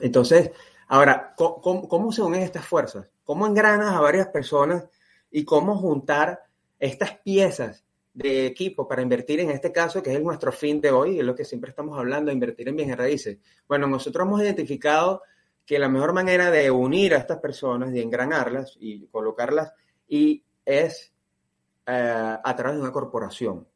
Entonces, 0.00 0.50
ahora, 0.88 1.34
¿cómo, 1.36 2.12
se 2.12 2.22
unen 2.22 2.42
estas 2.42 2.64
fuerzas? 2.64 3.08
¿Cómo 3.24 3.46
engranas 3.46 3.94
a 3.94 4.00
varias 4.00 4.28
personas 4.28 4.88
y 5.30 5.44
cómo 5.44 5.76
juntar 5.76 6.44
estas 6.78 7.18
piezas 7.18 7.84
de 8.14 8.46
equipo 8.46 8.88
para 8.88 9.02
invertir 9.02 9.40
en 9.40 9.50
este 9.50 9.72
caso, 9.72 10.02
que 10.02 10.14
es 10.14 10.22
nuestro 10.22 10.52
fin 10.52 10.80
de 10.80 10.90
hoy, 10.90 11.18
es 11.18 11.24
lo 11.24 11.34
que 11.34 11.44
siempre 11.44 11.70
estamos 11.70 11.98
hablando, 11.98 12.32
invertir 12.32 12.68
en 12.68 12.76
bienes 12.76 12.96
raíces? 12.96 13.38
Bueno, 13.68 13.86
nosotros 13.86 14.26
hemos 14.26 14.40
identificado 14.40 15.22
que 15.64 15.78
la 15.78 15.88
mejor 15.88 16.12
manera 16.12 16.50
de 16.50 16.70
unir 16.70 17.14
a 17.14 17.18
estas 17.18 17.38
personas 17.38 17.92
y 17.92 18.00
engranarlas 18.00 18.76
y 18.78 19.06
colocarlas 19.08 19.72
y 20.08 20.44
es 20.64 21.12
eh, 21.86 22.36
a 22.42 22.56
través 22.56 22.76
de 22.76 22.82
una 22.82 22.92
corporación. 22.92 23.66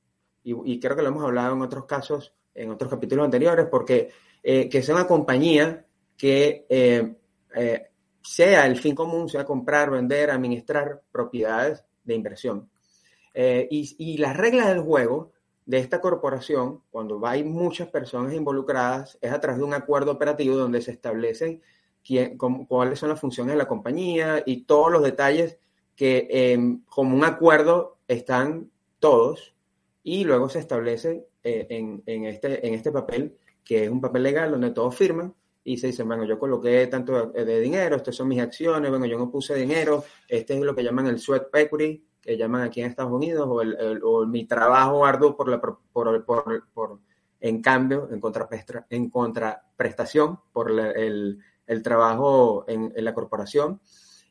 Y, 0.43 0.73
y, 0.73 0.81
creo 0.81 0.97
que 0.97 1.03
lo 1.03 1.09
hemos 1.09 1.25
hablado 1.25 1.55
en 1.55 1.63
otros 1.63 1.85
casos, 1.85 2.35
en 2.55 2.71
otros 2.71 2.91
capítulos 2.91 3.25
anteriores, 3.25 3.67
porque 3.71 4.11
eh, 4.43 4.69
que 4.69 4.83
sea 4.83 4.95
una 4.95 5.07
compañía 5.07 5.87
que 6.17 6.67
eh, 6.69 7.15
eh, 7.55 7.91
sea 8.23 8.67
el 8.67 8.77
fin 8.77 8.95
común, 8.95 9.29
sea 9.29 9.45
comprar, 9.45 9.91
vender, 9.91 10.31
administrar 10.31 11.03
propiedades 11.11 11.85
de 12.05 12.15
inversión. 12.15 12.71
Eh, 13.33 13.67
y, 13.71 13.97
y, 13.99 14.19
las 14.19 14.37
reglas 14.37 14.69
del 14.69 14.81
juego 14.81 15.33
de 15.65 15.79
esta 15.79 16.01
corporación, 16.01 16.83
cuando 16.91 17.25
hay 17.27 17.45
muchas 17.45 17.89
personas 17.89 18.35
involucradas, 18.35 19.19
es 19.21 19.33
a 19.33 19.41
través 19.41 19.59
de 19.59 19.65
un 19.65 19.75
acuerdo 19.75 20.13
operativo 20.13 20.57
donde 20.57 20.83
se 20.83 20.91
establecen 20.91 21.63
quién, 22.05 22.37
cómo, 22.37 22.67
cuáles 22.67 22.99
son 22.99 23.09
las 23.09 23.21
funciones 23.21 23.55
de 23.55 23.59
la 23.59 23.69
compañía 23.69 24.43
y 24.45 24.65
todos 24.65 24.91
los 24.91 25.03
detalles 25.03 25.59
que 25.95 26.27
em, 26.31 26.83
como 26.87 27.17
un 27.17 27.25
acuerdo 27.25 27.99
están 28.09 28.71
todos 28.99 29.55
y 30.03 30.25
luego 30.25 30.49
se 30.49 30.59
establece 30.59 31.27
eh, 31.43 31.67
en, 31.71 32.03
en, 32.07 32.25
este, 32.25 32.67
en 32.67 32.75
este 32.75 32.91
papel, 32.91 33.37
que 33.65 33.85
es 33.85 33.91
un 33.91 34.01
papel 34.01 34.23
legal 34.23 34.51
donde 34.51 34.71
todos 34.71 34.97
firman 34.97 35.35
y 35.63 35.77
se 35.77 35.89
dice, 35.89 36.03
bueno, 36.03 36.25
yo 36.25 36.39
coloqué 36.39 36.87
tanto 36.87 37.27
de 37.27 37.61
dinero, 37.61 37.97
estas 37.97 38.17
son 38.17 38.29
mis 38.29 38.41
acciones, 38.41 38.91
bueno, 38.91 39.07
yo 39.07 39.19
no 39.19 39.31
puse 39.31 39.55
dinero, 39.55 40.05
este 40.27 40.55
es 40.55 40.61
lo 40.61 40.75
que 40.75 40.83
llaman 40.83 41.07
el 41.07 41.19
sweat 41.19 41.55
equity, 41.55 42.03
que 42.21 42.37
llaman 42.37 42.63
aquí 42.63 42.81
en 42.81 42.89
Estados 42.89 43.13
Unidos, 43.13 43.47
o, 43.49 43.61
el, 43.61 43.77
el, 43.79 44.01
o 44.03 44.27
mi 44.27 44.47
trabajo 44.47 45.05
arduo 45.05 45.37
por, 45.37 45.49
la, 45.49 45.61
por, 45.61 45.81
por, 45.93 46.25
por, 46.73 47.01
en 47.41 47.63
cambio, 47.63 48.09
en, 48.11 48.21
contrapresta, 48.21 48.87
en 48.91 49.11
contraprestación 49.11 50.41
por 50.53 50.71
la, 50.71 50.91
el, 50.93 51.39
el, 51.67 51.83
trabajo 51.83 52.65
en, 52.67 52.93
en 52.95 53.05
la 53.05 53.15
corporación. 53.15 53.81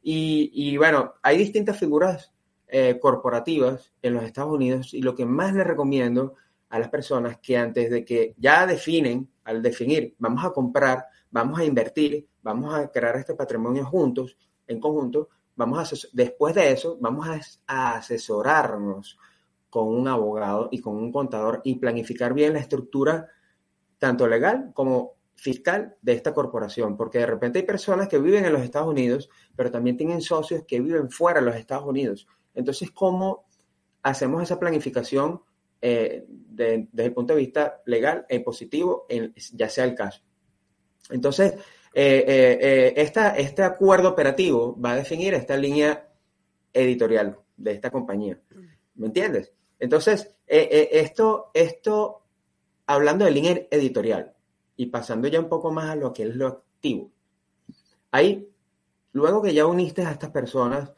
Y, 0.01 0.51
y, 0.53 0.77
bueno, 0.77 1.15
hay 1.21 1.37
distintas 1.37 1.77
figuras 1.77 2.31
eh, 2.71 2.99
corporativas 2.99 3.91
en 4.01 4.13
los 4.13 4.23
Estados 4.23 4.53
Unidos 4.53 4.93
y 4.93 5.01
lo 5.01 5.15
que 5.15 5.25
más 5.25 5.53
les 5.55 5.65
recomiendo 5.65 6.35
a 6.69 6.77
las 6.77 6.89
personas 6.89 7.39
que 7.39 7.57
antes 7.57 7.89
de 7.89 8.05
que 8.05 8.35
ya 8.37 8.67
definen, 8.67 9.27
al 9.43 9.63
definir, 9.63 10.15
vamos 10.19 10.45
a 10.45 10.51
comprar, 10.51 11.05
vamos 11.31 11.59
a 11.59 11.65
invertir, 11.65 12.27
vamos 12.43 12.73
a 12.73 12.91
crear 12.91 13.15
este 13.15 13.33
patrimonio 13.33 13.85
juntos, 13.85 14.37
en 14.67 14.79
conjunto, 14.79 15.29
vamos 15.55 15.91
a, 15.91 16.07
después 16.13 16.53
de 16.53 16.71
eso, 16.71 16.97
vamos 17.01 17.27
a, 17.27 17.41
a 17.65 17.97
asesorarnos 17.97 19.17
con 19.69 19.87
un 19.87 20.07
abogado 20.07 20.69
y 20.71 20.79
con 20.79 20.95
un 20.95 21.11
contador 21.11 21.61
y 21.63 21.75
planificar 21.75 22.33
bien 22.33 22.53
la 22.53 22.59
estructura, 22.59 23.27
tanto 23.97 24.27
legal 24.27 24.71
como 24.75 25.15
fiscal 25.33 25.95
de 26.01 26.13
esta 26.13 26.33
corporación, 26.33 26.95
porque 26.95 27.19
de 27.19 27.25
repente 27.25 27.59
hay 27.59 27.65
personas 27.65 28.07
que 28.07 28.19
viven 28.19 28.45
en 28.45 28.53
los 28.53 28.61
Estados 28.61 28.89
Unidos, 28.89 29.29
pero 29.55 29.71
también 29.71 29.97
tienen 29.97 30.21
socios 30.21 30.63
que 30.67 30.79
viven 30.79 31.09
fuera 31.09 31.39
de 31.39 31.47
los 31.47 31.55
Estados 31.55 31.85
Unidos. 31.85 32.27
Entonces, 32.53 32.91
¿cómo 32.91 33.45
hacemos 34.03 34.43
esa 34.43 34.59
planificación 34.59 35.41
eh, 35.81 36.25
de, 36.27 36.87
desde 36.91 37.07
el 37.07 37.13
punto 37.13 37.33
de 37.33 37.39
vista 37.39 37.81
legal 37.85 38.25
e 38.27 38.39
positivo, 38.41 39.05
en, 39.09 39.33
ya 39.53 39.69
sea 39.69 39.85
el 39.85 39.95
caso? 39.95 40.21
Entonces, 41.09 41.53
eh, 41.93 42.93
eh, 42.95 43.11
este 43.37 43.63
acuerdo 43.63 44.09
operativo 44.09 44.79
va 44.79 44.91
a 44.91 44.95
definir 44.95 45.33
esta 45.33 45.57
línea 45.57 46.07
editorial 46.73 47.39
de 47.57 47.71
esta 47.71 47.89
compañía. 47.89 48.39
¿Me 48.95 49.07
entiendes? 49.07 49.53
Entonces, 49.79 50.35
esto, 50.45 51.51
esto, 51.53 52.23
hablando 52.85 53.25
de 53.25 53.31
línea 53.31 53.67
editorial 53.71 54.35
y 54.75 54.87
pasando 54.87 55.27
ya 55.27 55.39
un 55.39 55.49
poco 55.49 55.71
más 55.71 55.89
a 55.89 55.95
lo 55.95 56.13
que 56.13 56.23
es 56.23 56.35
lo 56.35 56.47
activo, 56.47 57.11
ahí, 58.11 58.49
luego 59.13 59.41
que 59.41 59.53
ya 59.53 59.65
uniste 59.65 60.03
a 60.03 60.11
estas 60.11 60.31
personas 60.31 60.91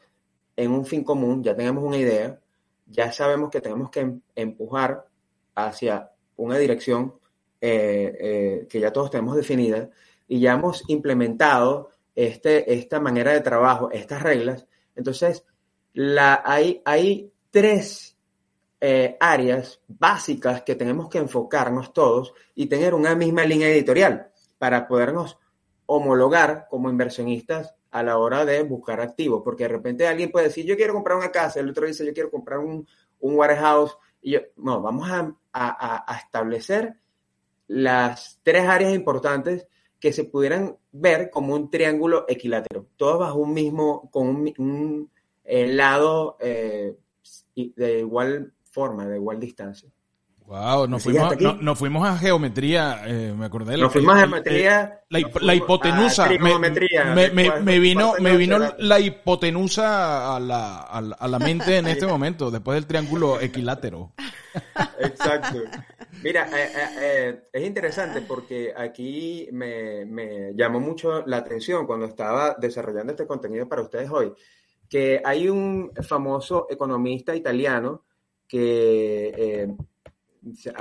en 0.56 0.70
un 0.70 0.84
fin 0.84 1.04
común, 1.04 1.42
ya 1.42 1.54
tenemos 1.56 1.84
una 1.84 1.96
idea, 1.96 2.38
ya 2.86 3.12
sabemos 3.12 3.50
que 3.50 3.60
tenemos 3.60 3.90
que 3.90 4.18
empujar 4.34 5.06
hacia 5.54 6.10
una 6.36 6.58
dirección 6.58 7.14
eh, 7.60 8.16
eh, 8.20 8.66
que 8.68 8.80
ya 8.80 8.92
todos 8.92 9.10
tenemos 9.10 9.36
definida 9.36 9.88
y 10.26 10.40
ya 10.40 10.54
hemos 10.54 10.82
implementado 10.88 11.90
este, 12.14 12.74
esta 12.74 13.00
manera 13.00 13.32
de 13.32 13.40
trabajo, 13.40 13.90
estas 13.92 14.22
reglas. 14.22 14.66
Entonces, 14.94 15.44
hay, 16.44 16.82
hay 16.84 17.32
tres 17.50 18.16
eh, 18.80 19.16
áreas 19.20 19.80
básicas 19.86 20.62
que 20.62 20.74
tenemos 20.74 21.08
que 21.08 21.18
enfocarnos 21.18 21.92
todos 21.92 22.34
y 22.54 22.66
tener 22.66 22.94
una 22.94 23.14
misma 23.14 23.44
línea 23.44 23.68
editorial 23.68 24.30
para 24.58 24.88
podernos 24.88 25.38
homologar 25.86 26.66
como 26.68 26.90
inversionistas 26.90 27.74
a 27.92 28.02
la 28.02 28.18
hora 28.18 28.44
de 28.44 28.62
buscar 28.62 29.00
activos, 29.00 29.42
porque 29.44 29.64
de 29.64 29.68
repente 29.68 30.06
alguien 30.06 30.32
puede 30.32 30.46
decir, 30.46 30.64
yo 30.64 30.76
quiero 30.76 30.94
comprar 30.94 31.18
una 31.18 31.30
casa, 31.30 31.60
el 31.60 31.68
otro 31.68 31.86
dice, 31.86 32.04
yo 32.04 32.14
quiero 32.14 32.30
comprar 32.30 32.58
un, 32.58 32.86
un 33.20 33.34
warehouse, 33.36 33.96
y 34.22 34.32
yo, 34.32 34.40
no, 34.56 34.80
vamos 34.80 35.08
a, 35.10 35.36
a, 35.52 36.16
establecer 36.16 36.94
las 37.68 38.40
tres 38.42 38.66
áreas 38.66 38.94
importantes 38.94 39.68
que 40.00 40.12
se 40.12 40.24
pudieran 40.24 40.76
ver 40.90 41.30
como 41.30 41.54
un 41.54 41.70
triángulo 41.70 42.24
equilátero, 42.28 42.86
todos 42.96 43.20
bajo 43.20 43.38
un 43.38 43.52
mismo, 43.52 44.10
con 44.10 44.26
un, 44.28 44.54
un 44.58 45.10
eh, 45.44 45.66
lado 45.66 46.38
eh, 46.40 46.96
de 47.54 47.98
igual 47.98 48.54
forma, 48.64 49.06
de 49.06 49.16
igual 49.16 49.38
distancia. 49.38 49.90
Wow, 50.52 50.86
nos 50.86 51.02
fuimos, 51.02 51.40
no, 51.40 51.54
nos 51.54 51.78
fuimos 51.78 52.06
a 52.06 52.18
geometría, 52.18 53.04
eh, 53.06 53.32
me 53.34 53.46
acordé. 53.46 53.78
Nos 53.78 53.90
fuimos 53.90 54.14
a 54.16 54.18
geometría. 54.18 55.00
La, 55.08 55.20
la 55.40 55.54
hipotenusa. 55.54 56.28
Me, 56.28 57.30
me, 57.62 57.78
vino, 57.78 58.12
me 58.20 58.36
vino 58.36 58.58
la 58.76 59.00
hipotenusa 59.00 60.36
a 60.36 60.38
la, 60.38 60.82
a 60.82 61.00
la, 61.00 61.16
a 61.18 61.26
la 61.26 61.38
mente 61.38 61.78
en 61.78 61.86
este 61.88 62.06
momento, 62.06 62.50
después 62.50 62.76
del 62.76 62.86
triángulo 62.86 63.40
equilátero. 63.40 64.12
Exacto. 65.00 65.62
Mira, 66.22 66.46
eh, 66.52 66.70
eh, 66.74 66.88
eh, 67.00 67.42
es 67.50 67.66
interesante 67.66 68.20
porque 68.20 68.74
aquí 68.76 69.48
me, 69.52 70.04
me, 70.04 70.52
llamó 70.54 70.80
mucho 70.80 71.26
la 71.26 71.38
atención 71.38 71.86
cuando 71.86 72.04
estaba 72.04 72.56
desarrollando 72.60 73.12
este 73.12 73.26
contenido 73.26 73.66
para 73.66 73.80
ustedes 73.80 74.10
hoy, 74.10 74.34
que 74.86 75.22
hay 75.24 75.48
un 75.48 75.92
famoso 76.06 76.66
economista 76.68 77.34
italiano 77.34 78.04
que 78.46 79.74
se, 80.54 80.72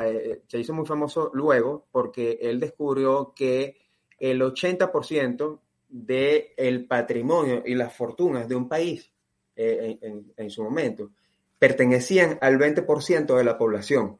se, 0.48 0.60
hizo 0.60 0.74
muy 0.74 0.86
famoso 0.86 1.32
luego 1.34 1.88
porque 1.92 2.40
él 2.42 2.60
descubrió 2.60 3.34
que 3.36 3.78
el 4.20 4.42
80% 4.42 5.60
del 5.90 6.86
patrimonio 6.88 7.64
y 7.66 7.76
las 7.76 7.94
fortunas 7.94 8.48
de 8.48 8.56
un 8.56 8.70
país 8.70 9.12
en, 9.56 10.34
en 10.36 10.50
su 10.50 10.64
momento 10.64 11.12
pertenecían 11.60 12.38
al 12.42 12.58
20% 12.58 13.36
de 13.36 13.44
la 13.44 13.58
población 13.58 14.18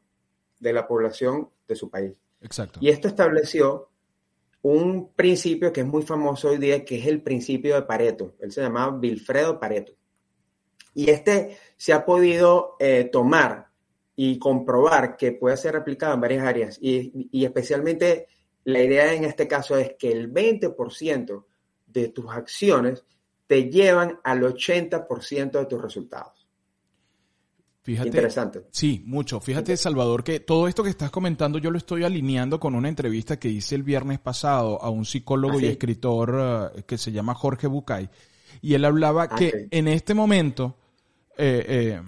de 0.62 0.72
la 0.72 0.86
población 0.86 1.50
de 1.66 1.74
su 1.74 1.90
país. 1.90 2.12
Exacto. 2.40 2.78
Y 2.80 2.88
esto 2.88 3.08
estableció 3.08 3.90
un 4.62 5.12
principio 5.12 5.72
que 5.72 5.80
es 5.80 5.86
muy 5.86 6.02
famoso 6.02 6.50
hoy 6.50 6.58
día, 6.58 6.84
que 6.84 7.00
es 7.00 7.06
el 7.08 7.20
principio 7.20 7.74
de 7.74 7.82
Pareto. 7.82 8.36
Él 8.38 8.52
se 8.52 8.62
llamaba 8.62 8.96
Wilfredo 8.96 9.58
Pareto. 9.58 9.92
Y 10.94 11.10
este 11.10 11.58
se 11.76 11.92
ha 11.92 12.04
podido 12.04 12.76
eh, 12.78 13.08
tomar 13.10 13.71
y 14.14 14.38
comprobar 14.38 15.16
que 15.16 15.32
puede 15.32 15.56
ser 15.56 15.76
aplicado 15.76 16.14
en 16.14 16.20
varias 16.20 16.44
áreas. 16.44 16.78
Y, 16.80 17.28
y 17.32 17.44
especialmente 17.44 18.26
la 18.64 18.82
idea 18.82 19.12
en 19.12 19.24
este 19.24 19.48
caso 19.48 19.76
es 19.76 19.94
que 19.98 20.12
el 20.12 20.32
20% 20.32 21.44
de 21.86 22.08
tus 22.08 22.30
acciones 22.30 23.04
te 23.46 23.70
llevan 23.70 24.18
al 24.24 24.42
80% 24.42 25.50
de 25.50 25.66
tus 25.66 25.82
resultados. 25.82 26.42
Fíjate, 27.82 28.08
Interesante. 28.08 28.62
Sí, 28.70 29.02
mucho. 29.06 29.40
Fíjate, 29.40 29.76
Salvador, 29.76 30.22
que 30.22 30.38
todo 30.38 30.68
esto 30.68 30.84
que 30.84 30.90
estás 30.90 31.10
comentando 31.10 31.58
yo 31.58 31.72
lo 31.72 31.78
estoy 31.78 32.04
alineando 32.04 32.60
con 32.60 32.76
una 32.76 32.88
entrevista 32.88 33.40
que 33.40 33.48
hice 33.48 33.74
el 33.74 33.82
viernes 33.82 34.20
pasado 34.20 34.80
a 34.80 34.88
un 34.88 35.04
psicólogo 35.04 35.58
y 35.58 35.66
escritor 35.66 36.72
uh, 36.76 36.82
que 36.86 36.96
se 36.96 37.10
llama 37.10 37.34
Jorge 37.34 37.66
Bucay. 37.66 38.08
Y 38.60 38.74
él 38.74 38.84
hablaba 38.84 39.28
que 39.28 39.66
en 39.70 39.88
este 39.88 40.14
momento 40.14 40.76
eh, 41.36 41.64
eh, 41.68 42.02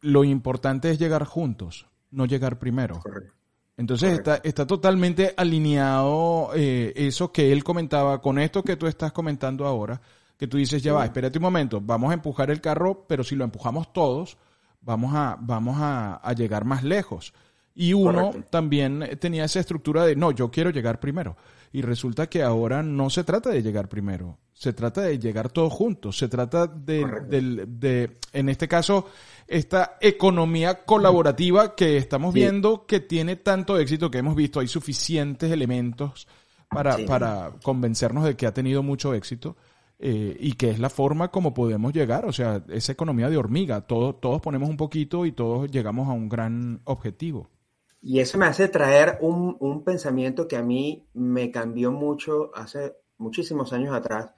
lo 0.00 0.24
importante 0.24 0.90
es 0.90 0.98
llegar 0.98 1.24
juntos, 1.24 1.86
no 2.10 2.26
llegar 2.26 2.58
primero. 2.58 3.00
Correcto. 3.00 3.34
Entonces 3.76 4.14
está, 4.14 4.40
está 4.42 4.66
totalmente 4.66 5.34
alineado 5.36 6.50
eh, 6.54 6.92
eso 6.96 7.30
que 7.30 7.52
él 7.52 7.62
comentaba 7.62 8.20
con 8.20 8.40
esto 8.40 8.64
que 8.64 8.76
tú 8.76 8.88
estás 8.88 9.12
comentando 9.12 9.66
ahora 9.66 10.00
que 10.38 10.46
tú 10.46 10.56
dices, 10.56 10.82
ya 10.82 10.92
va, 10.92 11.04
espérate 11.04 11.38
un 11.38 11.42
momento, 11.42 11.80
vamos 11.80 12.12
a 12.12 12.14
empujar 12.14 12.50
el 12.50 12.60
carro, 12.60 13.04
pero 13.08 13.24
si 13.24 13.34
lo 13.34 13.44
empujamos 13.44 13.92
todos, 13.92 14.38
vamos 14.80 15.12
a, 15.14 15.36
vamos 15.40 15.76
a, 15.80 16.20
llegar 16.34 16.64
más 16.64 16.84
lejos. 16.84 17.34
Y 17.74 17.92
uno 17.92 18.32
también 18.48 19.18
tenía 19.20 19.44
esa 19.44 19.60
estructura 19.60 20.04
de, 20.04 20.14
no, 20.14 20.30
yo 20.30 20.50
quiero 20.50 20.70
llegar 20.70 21.00
primero. 21.00 21.36
Y 21.72 21.82
resulta 21.82 22.28
que 22.28 22.42
ahora 22.42 22.82
no 22.82 23.10
se 23.10 23.24
trata 23.24 23.50
de 23.50 23.62
llegar 23.62 23.88
primero, 23.88 24.38
se 24.52 24.72
trata 24.72 25.02
de 25.02 25.18
llegar 25.18 25.50
todos 25.50 25.72
juntos, 25.72 26.18
se 26.18 26.28
trata 26.28 26.66
de, 26.66 27.66
de, 27.68 28.18
en 28.32 28.48
este 28.48 28.66
caso, 28.66 29.06
esta 29.46 29.98
economía 30.00 30.84
colaborativa 30.84 31.74
que 31.74 31.96
estamos 31.96 32.34
viendo 32.34 32.86
que 32.86 33.00
tiene 33.00 33.36
tanto 33.36 33.78
éxito 33.78 34.10
que 34.10 34.18
hemos 34.18 34.34
visto, 34.34 34.60
hay 34.60 34.68
suficientes 34.68 35.52
elementos 35.52 36.26
para, 36.68 36.96
para 37.06 37.52
convencernos 37.62 38.24
de 38.24 38.36
que 38.36 38.46
ha 38.46 38.54
tenido 38.54 38.82
mucho 38.82 39.14
éxito 39.14 39.56
eh, 40.00 40.36
y 40.38 40.52
que 40.52 40.70
es 40.70 40.78
la 40.78 40.90
forma 40.90 41.28
como 41.28 41.54
podemos 41.54 41.92
llegar, 41.92 42.24
o 42.24 42.32
sea, 42.32 42.62
esa 42.68 42.92
economía 42.92 43.28
de 43.28 43.36
hormiga, 43.36 43.80
todos, 43.80 44.20
todos 44.20 44.40
ponemos 44.40 44.68
un 44.68 44.76
poquito 44.76 45.26
y 45.26 45.32
todos 45.32 45.70
llegamos 45.70 46.08
a 46.08 46.12
un 46.12 46.28
gran 46.28 46.80
objetivo. 46.84 47.50
Y 48.00 48.20
eso 48.20 48.38
me 48.38 48.46
hace 48.46 48.68
traer 48.68 49.18
un, 49.20 49.56
un 49.60 49.84
pensamiento 49.84 50.46
que 50.46 50.56
a 50.56 50.62
mí 50.62 51.06
me 51.14 51.50
cambió 51.50 51.90
mucho 51.90 52.50
hace 52.54 52.94
muchísimos 53.18 53.72
años 53.72 53.94
atrás. 53.94 54.30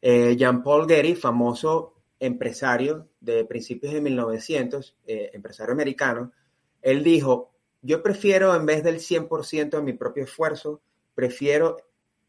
Eh, 0.00 0.36
Jean-Paul 0.36 0.88
Getty, 0.88 1.14
famoso 1.14 1.94
empresario 2.18 3.08
de 3.20 3.44
principios 3.44 3.92
de 3.92 4.00
1900, 4.00 4.96
eh, 5.06 5.30
empresario 5.34 5.72
americano, 5.72 6.32
él 6.80 7.04
dijo, 7.04 7.52
yo 7.82 8.02
prefiero 8.02 8.54
en 8.54 8.66
vez 8.66 8.82
del 8.82 8.98
100% 8.98 9.70
de 9.70 9.82
mi 9.82 9.92
propio 9.92 10.24
esfuerzo, 10.24 10.80
prefiero 11.14 11.76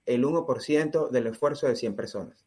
el 0.05 0.23
1% 0.25 1.09
del 1.09 1.27
esfuerzo 1.27 1.67
de 1.67 1.75
100 1.75 1.95
personas. 1.95 2.45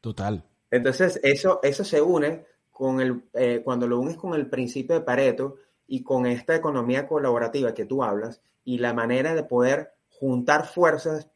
Total. 0.00 0.44
Entonces, 0.70 1.20
eso, 1.22 1.60
eso 1.62 1.84
se 1.84 2.00
une 2.00 2.46
con 2.70 3.00
el, 3.00 3.24
eh, 3.34 3.60
cuando 3.64 3.86
lo 3.86 3.98
unes 3.98 4.16
con 4.16 4.34
el 4.34 4.48
principio 4.48 4.94
de 4.94 5.02
Pareto 5.04 5.56
y 5.86 6.02
con 6.02 6.26
esta 6.26 6.54
economía 6.54 7.06
colaborativa 7.06 7.74
que 7.74 7.84
tú 7.84 8.02
hablas 8.02 8.40
y 8.64 8.78
la 8.78 8.94
manera 8.94 9.34
de 9.34 9.44
poder 9.44 9.92
juntar 10.08 10.66
fuerzas, 10.66 11.28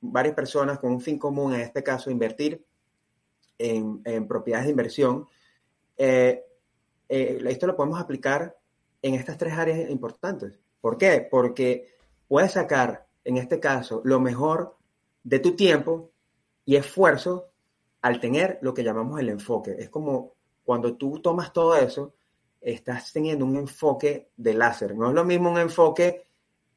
varias 0.00 0.34
personas 0.34 0.78
con 0.78 0.92
un 0.92 1.00
fin 1.00 1.18
común, 1.18 1.54
en 1.54 1.60
este 1.60 1.82
caso, 1.82 2.10
invertir 2.10 2.64
en, 3.58 4.00
en 4.04 4.26
propiedades 4.26 4.66
de 4.66 4.70
inversión, 4.72 5.26
eh, 5.96 6.44
eh, 7.08 7.42
esto 7.46 7.66
lo 7.66 7.76
podemos 7.76 8.00
aplicar 8.00 8.56
en 9.02 9.14
estas 9.14 9.38
tres 9.38 9.54
áreas 9.54 9.90
importantes. 9.90 10.58
¿Por 10.80 10.98
qué? 10.98 11.26
Porque 11.30 11.94
puedes 12.28 12.52
sacar, 12.52 13.06
en 13.24 13.36
este 13.36 13.60
caso, 13.60 14.00
lo 14.04 14.20
mejor 14.20 14.76
de 15.22 15.38
tu 15.38 15.54
tiempo 15.56 16.10
y 16.64 16.76
esfuerzo 16.76 17.50
al 18.02 18.20
tener 18.20 18.58
lo 18.62 18.74
que 18.74 18.84
llamamos 18.84 19.20
el 19.20 19.28
enfoque. 19.28 19.76
Es 19.78 19.88
como 19.88 20.32
cuando 20.64 20.96
tú 20.96 21.20
tomas 21.20 21.52
todo 21.52 21.76
eso, 21.76 22.14
estás 22.64 23.12
teniendo 23.12 23.44
un 23.44 23.56
enfoque 23.56 24.30
de 24.36 24.54
láser. 24.54 24.96
No 24.96 25.08
es 25.08 25.14
lo 25.14 25.24
mismo 25.24 25.50
un 25.50 25.58
enfoque, 25.58 26.26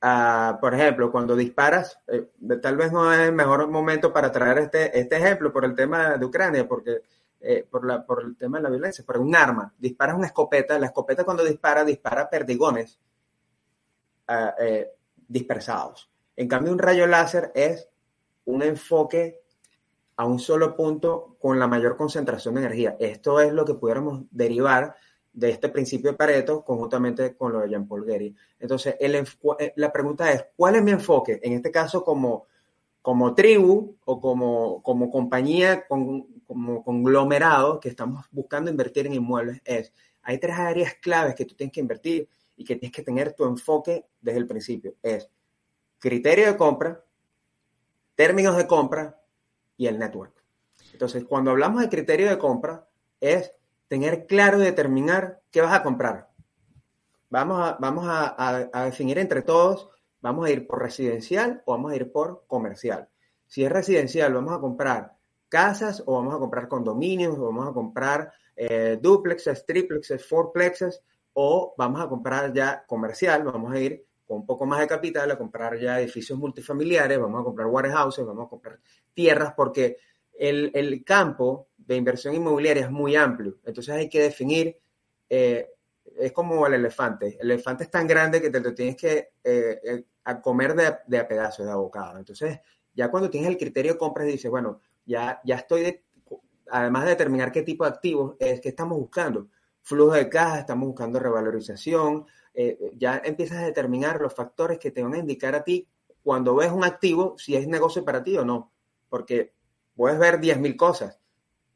uh, 0.03 0.59
por 0.59 0.73
ejemplo, 0.73 1.11
cuando 1.11 1.35
disparas, 1.35 1.99
eh, 2.07 2.29
tal 2.61 2.75
vez 2.75 2.91
no 2.91 3.11
es 3.13 3.19
el 3.19 3.33
mejor 3.33 3.67
momento 3.69 4.11
para 4.11 4.31
traer 4.31 4.57
este, 4.59 4.99
este 4.99 5.15
ejemplo 5.15 5.51
por 5.51 5.63
el 5.63 5.73
tema 5.73 6.17
de 6.17 6.25
Ucrania, 6.25 6.67
porque 6.67 7.01
eh, 7.39 7.65
por, 7.69 7.85
la, 7.85 8.05
por 8.05 8.21
el 8.21 8.35
tema 8.35 8.57
de 8.57 8.63
la 8.63 8.69
violencia, 8.69 9.05
por 9.05 9.17
un 9.17 9.33
arma, 9.33 9.73
disparas 9.77 10.17
una 10.17 10.27
escopeta, 10.27 10.77
la 10.77 10.87
escopeta 10.87 11.23
cuando 11.23 11.45
dispara, 11.45 11.85
dispara 11.85 12.29
perdigones 12.29 12.99
uh, 14.27 14.83
dispersados. 15.27 16.09
En 16.35 16.47
cambio, 16.47 16.73
un 16.73 16.79
rayo 16.79 17.07
láser 17.07 17.51
es 17.55 17.87
un 18.45 18.61
enfoque 18.61 19.41
a 20.17 20.25
un 20.25 20.39
solo 20.39 20.75
punto 20.75 21.37
con 21.39 21.59
la 21.59 21.67
mayor 21.67 21.95
concentración 21.95 22.55
de 22.55 22.61
energía. 22.61 22.97
Esto 22.99 23.39
es 23.39 23.53
lo 23.53 23.63
que 23.65 23.75
pudiéramos 23.75 24.23
derivar 24.31 24.95
de 25.37 25.51
este 25.51 25.69
principio 25.69 26.09
de 26.09 26.17
Pareto 26.17 26.65
conjuntamente 26.65 27.35
con 27.35 27.53
lo 27.53 27.59
de 27.59 27.69
Jean-Paul 27.69 28.07
Getty. 28.07 28.35
Entonces, 28.59 28.95
eh, 28.99 29.73
la 29.75 29.93
pregunta 29.93 30.31
es, 30.31 30.47
¿cuál 30.55 30.77
es 30.77 30.81
mi 30.81 30.89
enfoque? 30.89 31.39
En 31.43 31.53
este 31.53 31.69
caso, 31.69 32.03
como, 32.03 32.47
como 33.03 33.35
tribu 33.35 33.97
o 34.03 34.19
como, 34.19 34.81
como 34.81 35.11
compañía, 35.11 35.85
como 35.85 36.83
conglomerado 36.83 37.79
que 37.79 37.89
estamos 37.89 38.25
buscando 38.31 38.71
invertir 38.71 39.05
en 39.05 39.13
inmuebles, 39.13 39.61
es, 39.63 39.93
hay 40.23 40.39
tres 40.39 40.55
áreas 40.57 40.95
claves 40.95 41.35
que 41.35 41.45
tú 41.45 41.53
tienes 41.53 41.71
que 41.71 41.81
invertir 41.81 42.27
y 42.55 42.63
que 42.63 42.75
tienes 42.75 42.95
que 42.95 43.03
tener 43.03 43.33
tu 43.33 43.45
enfoque 43.45 44.07
desde 44.19 44.39
el 44.39 44.47
principio. 44.47 44.95
Es 45.03 45.29
criterio 45.99 46.47
de 46.47 46.57
compra, 46.57 47.05
términos 48.15 48.57
de 48.57 48.65
compra 48.65 49.21
y 49.77 49.85
el 49.85 49.99
network. 49.99 50.33
Entonces, 50.93 51.25
cuando 51.25 51.51
hablamos 51.51 51.83
de 51.83 51.89
criterio 51.89 52.27
de 52.27 52.39
compra, 52.39 52.87
es 53.21 53.53
tener 53.87 54.27
claro 54.27 54.59
y 54.59 54.65
determinar 54.65 55.41
qué 55.51 55.61
vas 55.61 55.73
a 55.73 55.83
comprar. 55.83 56.29
Vamos 57.29 57.59
a, 57.59 57.77
vamos 57.79 58.05
a, 58.07 58.83
definir 58.85 59.17
entre 59.17 59.41
todos, 59.41 59.89
vamos 60.21 60.47
a 60.47 60.51
ir 60.51 60.65
por 60.65 60.81
residencial 60.81 61.61
o 61.65 61.73
vamos 61.73 61.91
a 61.91 61.95
ir 61.95 62.11
por 62.11 62.45
comercial. 62.47 63.09
Si 63.45 63.63
es 63.63 63.71
residencial, 63.71 64.33
vamos 64.33 64.53
a 64.53 64.59
comprar 64.59 65.13
casas 65.49 66.03
o 66.05 66.15
vamos 66.15 66.35
a 66.35 66.39
comprar 66.39 66.67
condominios 66.67 67.37
o 67.37 67.45
vamos 67.45 67.67
a 67.67 67.73
comprar 67.73 68.31
eh, 68.55 68.97
duplexes, 69.01 69.65
triplexes, 69.65 70.25
fourplexes 70.25 71.01
o 71.33 71.73
vamos 71.77 72.01
a 72.01 72.09
comprar 72.09 72.53
ya 72.53 72.83
comercial, 72.85 73.43
vamos 73.43 73.73
a 73.73 73.79
ir 73.79 74.05
con 74.25 74.37
un 74.37 74.45
poco 74.45 74.65
más 74.65 74.79
de 74.79 74.87
capital 74.87 75.31
a 75.31 75.37
comprar 75.37 75.79
ya 75.79 75.99
edificios 75.99 76.37
multifamiliares, 76.37 77.19
vamos 77.19 77.41
a 77.41 77.43
comprar 77.43 77.67
warehouses, 77.67 78.25
vamos 78.25 78.47
a 78.47 78.49
comprar 78.49 78.79
tierras, 79.13 79.53
porque 79.55 79.97
el, 80.37 80.71
el 80.73 81.03
campo 81.03 81.66
de 81.87 81.95
inversión 81.95 82.35
inmobiliaria 82.35 82.83
es 82.83 82.91
muy 82.91 83.15
amplio. 83.15 83.57
Entonces 83.63 83.95
hay 83.95 84.09
que 84.09 84.21
definir, 84.21 84.77
eh, 85.29 85.69
es 86.19 86.31
como 86.33 86.67
el 86.67 86.73
elefante. 86.73 87.37
El 87.39 87.51
elefante 87.51 87.85
es 87.85 87.89
tan 87.89 88.05
grande 88.05 88.41
que 88.41 88.49
te 88.49 88.59
lo 88.59 88.73
tienes 88.73 88.97
que 88.97 89.29
eh, 89.43 89.79
eh, 89.83 90.05
comer 90.43 90.75
de, 90.75 90.97
de, 91.07 91.17
a 91.17 91.27
pedazos, 91.27 91.65
de 91.65 91.71
abocado. 91.71 92.17
Entonces, 92.17 92.59
ya 92.93 93.09
cuando 93.09 93.29
tienes 93.29 93.49
el 93.49 93.57
criterio 93.57 93.93
de 93.93 93.97
compras, 93.97 94.27
dices, 94.27 94.51
bueno, 94.51 94.81
ya, 95.05 95.39
ya 95.45 95.55
estoy, 95.55 96.03
además 96.69 97.05
de 97.05 97.11
determinar 97.11 97.51
qué 97.53 97.61
tipo 97.61 97.85
de 97.85 97.91
activos 97.91 98.35
es 98.39 98.59
que 98.59 98.69
estamos 98.69 98.97
buscando. 98.97 99.47
Flujo 99.81 100.11
de 100.11 100.27
caja, 100.27 100.59
estamos 100.59 100.87
buscando 100.87 101.17
revalorización, 101.17 102.25
eh, 102.53 102.91
ya 102.97 103.21
empiezas 103.23 103.59
a 103.59 103.65
determinar 103.65 104.19
los 104.19 104.33
factores 104.33 104.77
que 104.79 104.91
te 104.91 105.01
van 105.01 105.13
a 105.13 105.19
indicar 105.19 105.55
a 105.55 105.63
ti 105.63 105.87
cuando 106.21 106.55
ves 106.55 106.71
un 106.71 106.83
activo 106.83 107.35
si 107.37 107.55
es 107.55 107.67
negocio 107.67 108.03
para 108.03 108.21
ti 108.21 108.35
o 108.37 108.43
no. 108.43 108.73
Porque 109.07 109.53
puedes 109.95 110.19
ver 110.19 110.41
10.000 110.41 110.75
cosas, 110.75 111.19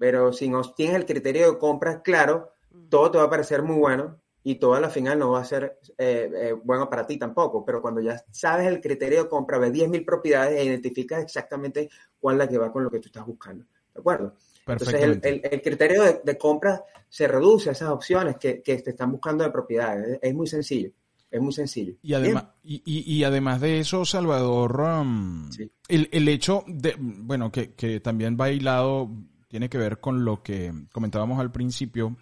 pero 0.01 0.33
si 0.33 0.49
no 0.49 0.63
tienes 0.63 0.95
el 0.95 1.05
criterio 1.05 1.51
de 1.51 1.59
compra 1.59 2.01
claro, 2.01 2.55
todo 2.89 3.11
te 3.11 3.19
va 3.19 3.25
a 3.25 3.29
parecer 3.29 3.61
muy 3.61 3.75
bueno, 3.75 4.19
y 4.43 4.55
toda 4.55 4.79
la 4.79 4.89
final 4.89 5.19
no 5.19 5.29
va 5.29 5.41
a 5.41 5.45
ser 5.45 5.77
eh, 5.95 6.27
eh, 6.33 6.55
bueno 6.63 6.89
para 6.89 7.05
ti 7.05 7.17
tampoco, 7.17 7.63
pero 7.63 7.83
cuando 7.83 8.01
ya 8.01 8.19
sabes 8.31 8.65
el 8.65 8.81
criterio 8.81 9.21
de 9.21 9.29
compra, 9.29 9.59
ves 9.59 9.71
10.000 9.71 10.03
propiedades 10.03 10.59
e 10.59 10.65
identificas 10.65 11.21
exactamente 11.21 11.87
cuál 12.19 12.37
es 12.37 12.39
la 12.39 12.47
que 12.47 12.57
va 12.57 12.71
con 12.71 12.83
lo 12.83 12.89
que 12.89 12.99
tú 12.99 13.09
estás 13.09 13.27
buscando. 13.27 13.63
¿De 13.93 13.99
acuerdo? 13.99 14.33
Entonces, 14.65 15.19
el, 15.21 15.61
criterio 15.61 16.21
de, 16.23 16.37
compra 16.39 16.83
se 17.07 17.27
reduce 17.27 17.69
a 17.69 17.73
esas 17.73 17.89
opciones 17.89 18.37
que, 18.37 18.55
te 18.55 18.89
están 18.89 19.11
buscando 19.11 19.43
de 19.43 19.51
propiedades. 19.51 20.17
Es, 20.19 20.33
muy 20.33 20.47
sencillo. 20.47 20.89
Es 21.29 21.39
muy 21.39 21.53
sencillo. 21.53 21.93
Y 22.01 22.15
además, 22.15 22.45
y, 22.63 23.23
además 23.23 23.61
de 23.61 23.81
eso, 23.81 24.03
Salvador, 24.03 24.81
um, 24.81 25.47
el, 25.87 26.09
el, 26.11 26.27
hecho 26.27 26.63
de, 26.65 26.95
bueno, 26.97 27.51
que, 27.51 27.75
que 27.75 27.99
también 27.99 28.35
va 28.39 28.49
hilado, 28.49 29.11
tiene 29.51 29.67
que 29.67 29.77
ver 29.77 29.99
con 29.99 30.23
lo 30.23 30.41
que 30.41 30.71
comentábamos 30.93 31.37
al 31.41 31.51
principio, 31.51 32.15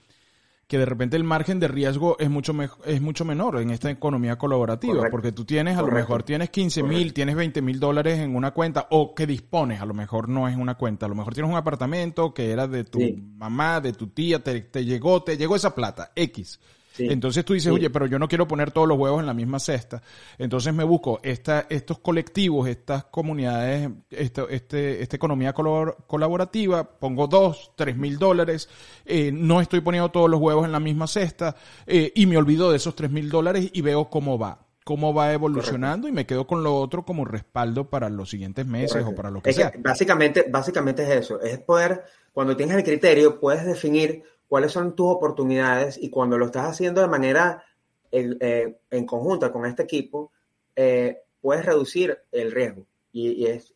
que 0.65 0.79
de 0.79 0.85
repente 0.85 1.15
el 1.15 1.23
margen 1.23 1.59
de 1.59 1.67
riesgo 1.67 2.17
es 2.17 2.27
mucho, 2.27 2.55
es 2.85 3.01
mucho 3.01 3.23
menor 3.23 3.61
en 3.61 3.69
esta 3.69 3.91
economía 3.91 4.39
colaborativa, 4.39 5.03
porque 5.11 5.31
tú 5.31 5.45
tienes, 5.45 5.77
a 5.77 5.83
lo 5.83 5.91
mejor 5.91 6.23
tienes 6.23 6.49
15 6.49 6.81
mil, 6.81 7.13
tienes 7.13 7.35
20 7.35 7.61
mil 7.61 7.79
dólares 7.79 8.17
en 8.17 8.35
una 8.35 8.49
cuenta, 8.49 8.87
o 8.89 9.13
que 9.13 9.27
dispones, 9.27 9.79
a 9.79 9.85
lo 9.85 9.93
mejor 9.93 10.27
no 10.27 10.47
es 10.47 10.57
una 10.57 10.73
cuenta, 10.73 11.05
a 11.05 11.09
lo 11.09 11.13
mejor 11.13 11.35
tienes 11.35 11.51
un 11.51 11.57
apartamento 11.57 12.33
que 12.33 12.49
era 12.49 12.67
de 12.67 12.83
tu 12.83 12.99
mamá, 13.35 13.79
de 13.79 13.93
tu 13.93 14.07
tía, 14.07 14.43
te, 14.43 14.61
te, 14.61 14.83
llegó, 14.83 15.21
te 15.21 15.37
llegó 15.37 15.55
esa 15.55 15.75
plata, 15.75 16.11
X. 16.15 16.59
Entonces 16.97 17.45
tú 17.45 17.53
dices, 17.53 17.71
oye, 17.71 17.89
pero 17.89 18.05
yo 18.07 18.19
no 18.19 18.27
quiero 18.27 18.47
poner 18.47 18.71
todos 18.71 18.87
los 18.87 18.97
huevos 18.97 19.19
en 19.19 19.25
la 19.25 19.33
misma 19.33 19.59
cesta. 19.59 20.01
Entonces 20.37 20.73
me 20.73 20.83
busco 20.83 21.19
esta, 21.23 21.65
estos 21.69 21.99
colectivos, 21.99 22.67
estas 22.67 23.05
comunidades, 23.05 23.89
esta, 24.09 24.45
este, 24.49 25.01
esta 25.01 25.15
economía 25.15 25.53
colaborativa, 25.53 26.83
pongo 26.83 27.27
dos, 27.27 27.71
tres 27.75 27.95
mil 27.95 28.17
dólares, 28.17 28.69
eh, 29.05 29.31
no 29.33 29.61
estoy 29.61 29.81
poniendo 29.81 30.09
todos 30.09 30.29
los 30.29 30.39
huevos 30.39 30.65
en 30.65 30.71
la 30.71 30.79
misma 30.79 31.07
cesta 31.07 31.55
eh, 31.85 32.11
y 32.15 32.25
me 32.25 32.37
olvido 32.37 32.69
de 32.71 32.77
esos 32.77 32.95
tres 32.95 33.11
mil 33.11 33.29
dólares 33.29 33.69
y 33.71 33.81
veo 33.81 34.09
cómo 34.09 34.37
va 34.37 34.65
cómo 34.89 35.13
va 35.13 35.31
evolucionando 35.33 36.07
y 36.07 36.11
me 36.11 36.25
quedo 36.25 36.47
con 36.47 36.63
lo 36.63 36.75
otro 36.75 37.05
como 37.05 37.23
respaldo 37.23 37.91
para 37.91 38.09
los 38.09 38.31
siguientes 38.31 38.65
meses 38.65 39.05
o 39.05 39.13
para 39.13 39.29
lo 39.29 39.39
que 39.39 39.53
sea. 39.53 39.71
básicamente, 39.77 40.47
básicamente 40.49 41.03
es 41.03 41.25
eso, 41.25 41.39
es 41.41 41.59
poder, 41.59 42.05
cuando 42.33 42.57
tienes 42.57 42.75
el 42.75 42.83
criterio, 42.83 43.39
puedes 43.39 43.63
definir 43.67 44.23
cuáles 44.49 44.71
son 44.71 44.95
tus 44.95 45.07
oportunidades 45.07 45.97
y 46.01 46.09
cuando 46.09 46.37
lo 46.37 46.47
estás 46.47 46.65
haciendo 46.65 47.01
de 47.01 47.07
manera 47.07 47.63
eh, 48.11 48.79
en 48.89 49.05
conjunta 49.05 49.51
con 49.51 49.65
este 49.67 49.83
equipo, 49.83 50.31
eh, 50.75 51.21
puedes 51.39 51.63
reducir 51.63 52.17
el 52.31 52.51
riesgo 52.51 52.85
y, 53.11 53.45
es 53.45 53.75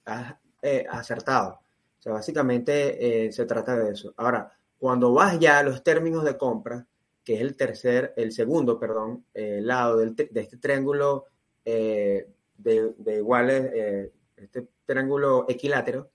eh, 0.63 0.86
acertado. 0.89 1.59
O 1.99 2.01
sea, 2.01 2.13
básicamente 2.13 3.31
se 3.31 3.45
trata 3.45 3.77
de 3.77 3.93
eso. 3.93 4.13
Ahora, 4.17 4.51
cuando 4.77 5.13
vas 5.13 5.39
ya 5.39 5.59
a 5.59 5.63
los 5.63 5.83
términos 5.83 6.25
de 6.25 6.38
compra, 6.38 6.86
que 7.23 7.36
es 7.36 7.41
el 7.41 7.55
tercer, 7.55 8.13
el 8.17 8.33
segundo, 8.33 8.77
perdón, 8.77 9.23
lado 9.33 9.97
de 9.97 10.13
este 10.33 10.57
triángulo 10.57 11.27
de, 11.63 12.27
de, 12.57 13.15
iguales, 13.15 14.12
este 14.36 14.67
triángulo 14.86 15.45
equilátero, 15.47 16.09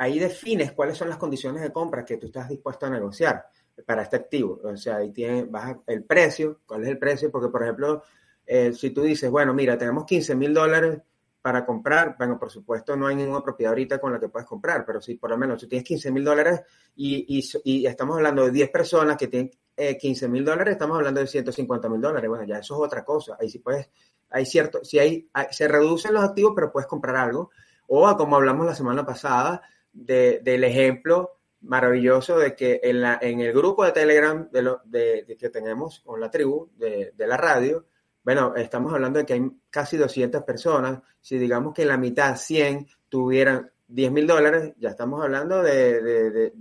ahí 0.00 0.18
defines 0.18 0.72
cuáles 0.72 0.96
son 0.96 1.10
las 1.10 1.18
condiciones 1.18 1.60
de 1.60 1.70
compra 1.70 2.06
que 2.06 2.16
tú 2.16 2.26
estás 2.26 2.48
dispuesto 2.48 2.86
a 2.86 2.90
negociar 2.90 3.44
para 3.84 4.02
este 4.02 4.16
activo. 4.16 4.58
O 4.64 4.74
sea, 4.74 4.96
ahí 4.96 5.12
tienes, 5.12 5.50
vas 5.50 5.76
el 5.86 6.04
precio, 6.04 6.60
cuál 6.64 6.84
es 6.84 6.88
el 6.88 6.98
precio, 6.98 7.30
porque 7.30 7.50
por 7.50 7.62
ejemplo, 7.62 8.02
eh, 8.46 8.72
si 8.72 8.90
tú 8.90 9.02
dices, 9.02 9.30
bueno, 9.30 9.52
mira, 9.52 9.76
tenemos 9.76 10.06
15 10.06 10.34
mil 10.36 10.54
dólares 10.54 11.02
para 11.42 11.66
comprar, 11.66 12.16
bueno, 12.16 12.38
por 12.38 12.50
supuesto 12.50 12.96
no 12.96 13.08
hay 13.08 13.14
ninguna 13.14 13.42
propiedad 13.42 13.72
ahorita 13.72 13.98
con 13.98 14.14
la 14.14 14.18
que 14.18 14.30
puedes 14.30 14.48
comprar, 14.48 14.86
pero 14.86 15.02
si 15.02 15.16
por 15.16 15.28
lo 15.28 15.36
menos 15.36 15.60
tú 15.60 15.68
tienes 15.68 15.86
15 15.86 16.10
mil 16.12 16.24
dólares 16.24 16.62
y, 16.96 17.42
y, 17.64 17.86
estamos 17.86 18.16
hablando 18.16 18.46
de 18.46 18.52
10 18.52 18.70
personas 18.70 19.18
que 19.18 19.28
tienen 19.28 19.50
15 19.76 20.24
eh, 20.24 20.28
mil 20.28 20.46
dólares, 20.46 20.72
estamos 20.72 20.96
hablando 20.96 21.20
de 21.20 21.26
150 21.26 21.90
mil 21.90 22.00
dólares. 22.00 22.26
Bueno, 22.26 22.44
ya 22.44 22.58
eso 22.58 22.74
es 22.74 22.86
otra 22.86 23.04
cosa. 23.04 23.36
Ahí 23.38 23.50
sí 23.50 23.58
puedes, 23.58 23.90
hay 24.30 24.46
cierto, 24.46 24.82
si 24.82 24.98
hay, 24.98 25.28
se 25.50 25.68
reducen 25.68 26.14
los 26.14 26.24
activos, 26.24 26.52
pero 26.54 26.72
puedes 26.72 26.86
comprar 26.86 27.16
algo. 27.16 27.50
O 27.88 28.16
como 28.16 28.36
hablamos 28.36 28.64
la 28.64 28.74
semana 28.74 29.04
pasada, 29.04 29.60
del 29.92 30.64
ejemplo 30.64 31.38
maravilloso 31.62 32.38
de 32.38 32.54
que 32.56 32.80
en, 32.82 33.02
la, 33.02 33.18
en 33.20 33.40
el 33.40 33.52
grupo 33.52 33.84
de 33.84 33.92
Telegram 33.92 34.48
de, 34.50 34.62
lo, 34.62 34.80
de, 34.84 35.36
que 35.38 35.50
tenemos 35.50 36.00
con 36.00 36.20
la 36.20 36.30
tribu 36.30 36.70
de, 36.76 37.12
la 37.18 37.36
radio, 37.36 37.86
bueno, 38.22 38.54
estamos 38.56 38.92
hablando 38.92 39.18
de 39.18 39.26
que 39.26 39.34
hay 39.34 39.50
casi 39.68 39.96
200 39.96 40.42
personas. 40.44 41.00
Si 41.20 41.38
digamos 41.38 41.74
que 41.74 41.84
la 41.84 41.96
mitad, 41.96 42.36
100, 42.36 42.86
tuvieran 43.08 43.70
10 43.88 44.12
mil 44.12 44.26
dólares, 44.26 44.72
ya 44.78 44.90
estamos 44.90 45.22
hablando 45.22 45.62
de, 45.62 46.52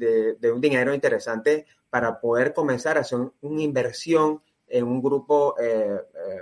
un 0.53 0.61
dinero 0.61 0.93
interesante 0.93 1.65
para 1.89 2.19
poder 2.19 2.53
comenzar 2.53 2.97
a 2.97 3.01
hacer 3.01 3.19
una 3.41 3.61
inversión 3.61 4.41
en 4.67 4.85
un 4.85 5.01
grupo 5.01 5.55
eh, 5.59 5.99
eh, 6.13 6.41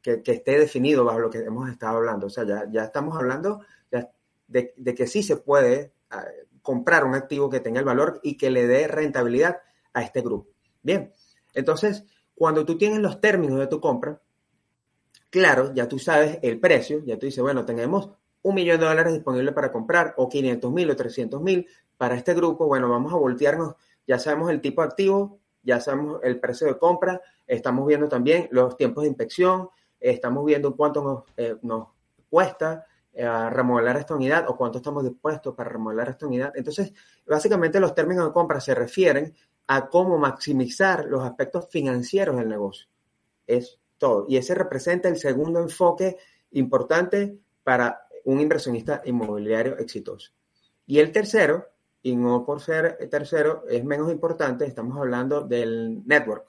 que, 0.00 0.22
que, 0.22 0.32
esté 0.32 0.58
definido 0.58 1.04
bajo 1.04 1.18
lo 1.18 1.30
que 1.30 1.38
hemos 1.38 1.68
estado 1.70 1.96
hablando. 1.96 2.26
O 2.26 2.30
sea, 2.30 2.44
ya, 2.44 2.68
ya 2.70 2.84
estamos 2.84 3.16
hablando 3.16 3.60
de, 4.46 4.94
que 4.94 5.06
sí 5.06 5.22
se 5.22 5.36
puede 5.36 5.92
comprar 6.62 7.04
un 7.04 7.14
activo 7.14 7.50
que 7.50 7.60
tenga 7.60 7.80
el 7.80 7.84
valor 7.84 8.20
y 8.22 8.36
que 8.36 8.50
le 8.50 8.66
dé 8.66 8.88
rentabilidad 8.88 9.58
a 9.92 10.02
este 10.02 10.22
grupo. 10.22 10.50
Bien, 10.82 11.12
entonces, 11.52 12.04
cuando 12.34 12.64
tú 12.64 12.76
tienes 12.78 12.98
los 13.00 13.20
términos 13.20 13.58
de 13.58 13.66
tu 13.66 13.80
compra, 13.80 14.20
claro, 15.30 15.72
ya 15.74 15.88
tú 15.88 15.98
sabes 15.98 16.38
el 16.42 16.58
precio, 16.60 17.02
ya 17.04 17.18
tú 17.18 17.26
dices, 17.26 17.42
bueno, 17.42 17.64
tenemos 17.64 18.10
un 18.42 18.54
millón 18.54 18.80
de 18.80 18.86
dólares 18.86 19.12
disponible 19.12 19.52
para 19.52 19.72
comprar 19.72 20.14
o 20.16 20.28
500 20.28 20.72
mil 20.72 20.90
o 20.90 20.96
300 20.96 21.40
mil 21.40 21.66
para 21.96 22.14
este 22.14 22.34
grupo, 22.34 22.66
bueno, 22.66 22.88
vamos 22.88 23.12
a 23.12 23.16
voltearnos, 23.16 23.74
ya 24.06 24.18
sabemos 24.18 24.50
el 24.50 24.60
tipo 24.60 24.82
activo, 24.82 25.38
ya 25.62 25.80
sabemos 25.80 26.20
el 26.22 26.38
precio 26.40 26.66
de 26.66 26.78
compra, 26.78 27.20
estamos 27.46 27.86
viendo 27.86 28.08
también 28.08 28.48
los 28.50 28.76
tiempos 28.76 29.02
de 29.02 29.08
inspección, 29.08 29.68
estamos 30.00 30.44
viendo 30.44 30.76
cuánto 30.76 31.02
nos, 31.02 31.24
eh, 31.36 31.56
nos 31.62 31.88
cuesta, 32.28 32.86
a 33.22 33.50
remodelar 33.50 33.96
esta 33.96 34.14
unidad 34.14 34.48
o 34.48 34.56
cuánto 34.56 34.78
estamos 34.78 35.04
dispuestos 35.04 35.54
para 35.54 35.70
remodelar 35.70 36.08
esta 36.08 36.26
unidad. 36.26 36.52
Entonces, 36.56 36.92
básicamente 37.26 37.80
los 37.80 37.94
términos 37.94 38.26
de 38.26 38.32
compra 38.32 38.60
se 38.60 38.74
refieren 38.74 39.34
a 39.66 39.88
cómo 39.88 40.18
maximizar 40.18 41.06
los 41.06 41.22
aspectos 41.22 41.68
financieros 41.70 42.36
del 42.36 42.48
negocio. 42.48 42.88
Es 43.46 43.78
todo. 43.98 44.26
Y 44.28 44.36
ese 44.36 44.54
representa 44.54 45.08
el 45.08 45.16
segundo 45.16 45.60
enfoque 45.60 46.16
importante 46.52 47.38
para 47.62 48.06
un 48.24 48.40
inversionista 48.40 49.02
inmobiliario 49.04 49.78
exitoso. 49.78 50.32
Y 50.86 50.98
el 50.98 51.12
tercero, 51.12 51.68
y 52.02 52.16
no 52.16 52.44
por 52.44 52.60
ser 52.60 52.98
tercero, 53.08 53.64
es 53.68 53.84
menos 53.84 54.10
importante, 54.10 54.66
estamos 54.66 54.98
hablando 54.98 55.42
del 55.42 56.06
network. 56.06 56.46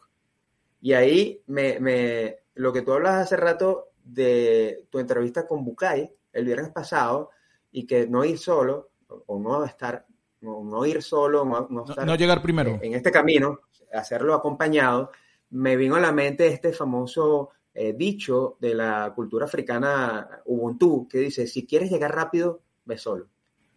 Y 0.81 0.93
ahí 0.93 1.41
me, 1.47 1.79
me, 1.79 2.39
lo 2.55 2.73
que 2.73 2.81
tú 2.81 2.93
hablas 2.93 3.15
hace 3.15 3.37
rato 3.37 3.89
de 4.03 4.85
tu 4.89 4.99
entrevista 4.99 5.47
con 5.47 5.63
Bucay, 5.63 6.13
el 6.35 6.45
viernes 6.45 6.71
pasado 6.71 7.31
y 7.71 7.87
que 7.87 8.07
no 8.07 8.23
ir 8.23 8.37
solo 8.37 8.91
o 9.07 9.39
no 9.39 9.63
estar, 9.63 10.05
no, 10.41 10.85
ir 10.85 11.01
solo, 11.01 11.45
no, 11.45 11.85
estar 11.85 12.05
no, 12.05 12.15
llegar 12.15 12.41
primero 12.41 12.77
en 12.81 12.93
este 12.93 13.11
camino, 13.11 13.61
hacerlo 13.93 14.33
acompañado, 14.33 15.11
me 15.51 15.75
vino 15.75 15.95
a 15.95 15.99
la 15.99 16.11
mente 16.11 16.47
este 16.47 16.73
famoso 16.73 17.49
eh, 17.73 17.93
dicho 17.93 18.57
de 18.59 18.73
la 18.75 19.11
cultura 19.15 19.45
africana 19.45 20.41
Ubuntu 20.45 21.07
que 21.07 21.19
dice, 21.19 21.47
si 21.47 21.65
quieres 21.65 21.89
llegar 21.89 22.13
rápido, 22.13 22.61
ve 22.85 22.97
solo, 22.97 23.27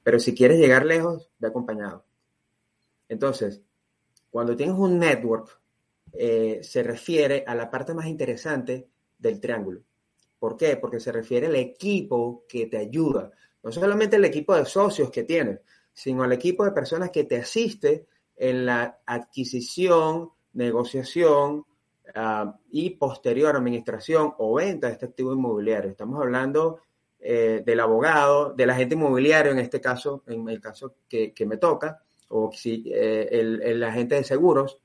pero 0.02 0.18
si 0.18 0.34
quieres 0.34 0.58
llegar 0.58 0.84
lejos, 0.84 1.30
ve 1.38 1.48
acompañado. 1.48 2.04
Entonces, 3.08 3.62
cuando 4.30 4.56
tienes 4.56 4.76
un 4.76 4.98
network, 4.98 5.60
eh, 6.12 6.60
se 6.62 6.82
refiere 6.82 7.44
a 7.46 7.54
la 7.54 7.70
parte 7.70 7.94
más 7.94 8.06
interesante 8.06 8.88
del 9.18 9.40
triángulo. 9.40 9.82
¿Por 10.38 10.56
qué? 10.56 10.76
Porque 10.76 11.00
se 11.00 11.12
refiere 11.12 11.46
al 11.46 11.56
equipo 11.56 12.44
que 12.48 12.66
te 12.66 12.78
ayuda. 12.78 13.30
No 13.62 13.72
solamente 13.72 14.16
el 14.16 14.24
equipo 14.24 14.54
de 14.54 14.64
socios 14.64 15.10
que 15.10 15.24
tienes, 15.24 15.60
sino 15.92 16.22
al 16.22 16.32
equipo 16.32 16.64
de 16.64 16.72
personas 16.72 17.10
que 17.10 17.24
te 17.24 17.38
asiste 17.38 18.06
en 18.36 18.66
la 18.66 19.00
adquisición, 19.04 20.30
negociación 20.52 21.66
ah, 22.14 22.56
y 22.70 22.90
posterior 22.90 23.56
administración 23.56 24.32
o 24.38 24.54
venta 24.54 24.86
de 24.86 24.92
este 24.92 25.06
activo 25.06 25.32
inmobiliario. 25.32 25.90
Estamos 25.90 26.20
hablando 26.20 26.80
eh, 27.18 27.62
del 27.66 27.80
abogado, 27.80 28.52
del 28.52 28.70
agente 28.70 28.94
inmobiliario 28.94 29.50
en 29.50 29.58
este 29.58 29.80
caso, 29.80 30.22
en 30.28 30.48
el 30.48 30.60
caso 30.60 30.94
que, 31.08 31.34
me 31.46 31.56
toca, 31.56 32.00
o 32.28 32.52
si, 32.52 32.84
eh, 32.94 33.28
el, 33.32 33.60
el 33.62 33.82
agente 33.82 34.14
de 34.14 34.22
seguros 34.22 34.78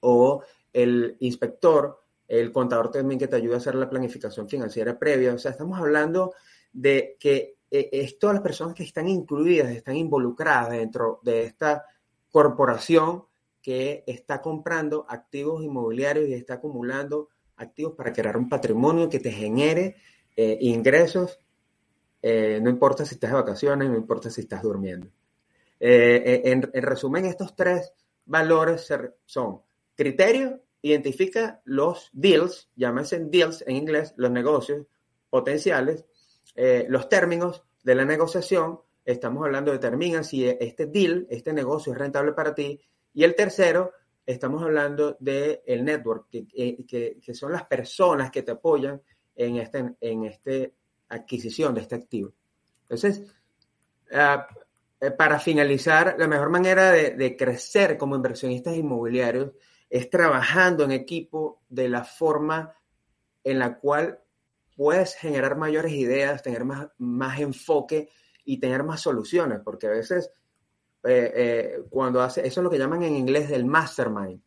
o 0.00 0.44
el 0.72 1.16
inspector 1.18 1.99
el 2.30 2.52
contador 2.52 2.92
también 2.92 3.18
que 3.18 3.26
te 3.26 3.34
ayuda 3.34 3.56
a 3.56 3.58
hacer 3.58 3.74
la 3.74 3.90
planificación 3.90 4.48
financiera 4.48 4.96
previa. 4.96 5.34
O 5.34 5.38
sea, 5.38 5.50
estamos 5.50 5.76
hablando 5.80 6.32
de 6.72 7.16
que 7.18 7.56
eh, 7.68 7.88
es 7.90 8.20
todas 8.20 8.34
las 8.34 8.42
personas 8.42 8.74
que 8.74 8.84
están 8.84 9.08
incluidas, 9.08 9.70
están 9.72 9.96
involucradas 9.96 10.70
dentro 10.70 11.18
de 11.24 11.42
esta 11.42 11.84
corporación 12.30 13.24
que 13.60 14.04
está 14.06 14.40
comprando 14.40 15.04
activos 15.08 15.64
inmobiliarios 15.64 16.28
y 16.28 16.34
está 16.34 16.54
acumulando 16.54 17.30
activos 17.56 17.94
para 17.96 18.12
crear 18.12 18.36
un 18.36 18.48
patrimonio 18.48 19.08
que 19.08 19.18
te 19.18 19.32
genere 19.32 19.96
eh, 20.36 20.56
ingresos, 20.60 21.40
eh, 22.22 22.60
no 22.62 22.70
importa 22.70 23.04
si 23.04 23.16
estás 23.16 23.30
de 23.30 23.36
vacaciones, 23.36 23.90
no 23.90 23.96
importa 23.96 24.30
si 24.30 24.42
estás 24.42 24.62
durmiendo. 24.62 25.08
en, 25.80 26.62
resumen, 26.62 27.24
estos 27.24 27.56
tres 27.56 27.92
valores 28.24 28.88
son 29.24 29.62
criterio, 29.96 30.60
identifica 30.82 31.60
los 31.64 32.10
deals, 32.12 32.70
llámese 32.74 33.20
deals 33.20 33.62
en 33.66 33.76
inglés, 33.76 34.14
los 34.16 34.30
negocios 34.30 34.86
potenciales, 35.28 36.04
eh, 36.54 36.86
los 36.88 37.08
términos 37.08 37.64
de 37.82 37.94
la 37.94 38.04
negociación, 38.04 38.80
estamos 39.04 39.44
hablando, 39.44 39.72
determina 39.72 40.22
si 40.22 40.46
este 40.46 40.86
deal, 40.86 41.26
este 41.30 41.52
negocio 41.52 41.92
es 41.92 41.98
rentable 41.98 42.32
para 42.32 42.54
ti. 42.54 42.80
Y 43.12 43.24
el 43.24 43.34
tercero, 43.34 43.92
estamos 44.26 44.62
hablando 44.62 45.16
del 45.20 45.60
el 45.66 45.84
network, 45.84 46.28
que, 46.30 46.84
que, 46.86 47.34
son 47.34 47.52
las 47.52 47.64
personas 47.64 48.30
que 48.30 48.42
te 48.42 48.52
apoyan 48.52 49.00
en 49.34 49.56
esta 49.56 49.94
en 50.00 50.24
este 50.24 50.74
adquisición 51.08 51.74
de 51.74 51.80
este 51.80 51.96
activo. 51.96 52.32
Entonces, 52.82 53.34
eh, 54.10 55.10
para 55.16 55.40
finalizar, 55.40 56.16
la 56.18 56.28
mejor 56.28 56.50
manera 56.50 56.90
de, 56.90 57.10
de, 57.10 57.36
crecer 57.36 57.96
como 57.96 58.16
inversionistas 58.16 58.76
inmobiliarios 58.76 59.52
es 59.90 60.08
trabajando 60.08 60.84
en 60.84 60.92
equipo 60.92 61.60
de 61.68 61.88
la 61.88 62.04
forma 62.04 62.74
en 63.42 63.58
la 63.58 63.78
cual 63.78 64.20
puedes 64.76 65.16
generar 65.16 65.56
mayores 65.56 65.92
ideas, 65.92 66.42
tener 66.42 66.64
más, 66.64 66.88
más 66.98 67.40
enfoque 67.40 68.08
y 68.44 68.58
tener 68.58 68.84
más 68.84 69.00
soluciones, 69.00 69.60
porque 69.62 69.88
a 69.88 69.90
veces 69.90 70.30
eh, 71.02 71.32
eh, 71.34 71.82
cuando 71.90 72.22
hace, 72.22 72.46
eso 72.46 72.60
es 72.60 72.64
lo 72.64 72.70
que 72.70 72.78
llaman 72.78 73.02
en 73.02 73.16
inglés 73.16 73.50
el 73.50 73.64
mastermind. 73.64 74.40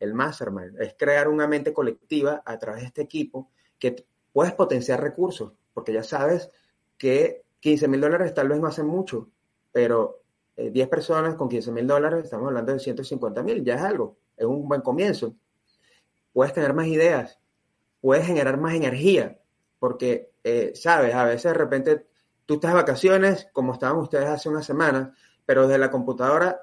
El 0.00 0.14
mastermind 0.14 0.80
es 0.80 0.94
crear 0.98 1.28
una 1.28 1.46
mente 1.46 1.72
colectiva 1.72 2.42
a 2.44 2.58
través 2.58 2.82
de 2.82 2.86
este 2.88 3.02
equipo 3.02 3.50
que 3.78 4.06
puedes 4.32 4.52
potenciar 4.54 5.00
recursos, 5.00 5.52
porque 5.72 5.92
ya 5.92 6.02
sabes 6.02 6.50
que 6.96 7.44
15 7.60 7.88
mil 7.88 8.00
dólares 8.00 8.34
tal 8.34 8.48
vez 8.48 8.60
no 8.60 8.66
hacen 8.66 8.86
mucho, 8.86 9.30
pero 9.72 10.22
10 10.56 10.74
eh, 10.74 10.88
personas 10.88 11.36
con 11.36 11.48
15 11.48 11.70
mil 11.72 11.86
dólares, 11.86 12.24
estamos 12.24 12.48
hablando 12.48 12.72
de 12.72 12.80
150 12.80 13.42
mil, 13.42 13.64
ya 13.64 13.74
es 13.76 13.82
algo, 13.82 14.18
es 14.38 14.46
un 14.46 14.68
buen 14.68 14.80
comienzo. 14.80 15.34
Puedes 16.32 16.54
tener 16.54 16.72
más 16.74 16.86
ideas, 16.86 17.38
puedes 18.00 18.26
generar 18.26 18.58
más 18.58 18.74
energía, 18.74 19.38
porque, 19.78 20.30
sabes, 20.74 21.14
a 21.14 21.24
veces 21.24 21.52
de 21.52 21.54
repente 21.54 22.06
tú 22.46 22.54
estás 22.54 22.70
de 22.70 22.76
vacaciones, 22.76 23.48
como 23.52 23.72
estaban 23.72 23.98
ustedes 23.98 24.26
hace 24.26 24.48
una 24.48 24.62
semana, 24.62 25.14
pero 25.44 25.66
desde 25.66 25.78
la 25.78 25.90
computadora 25.90 26.60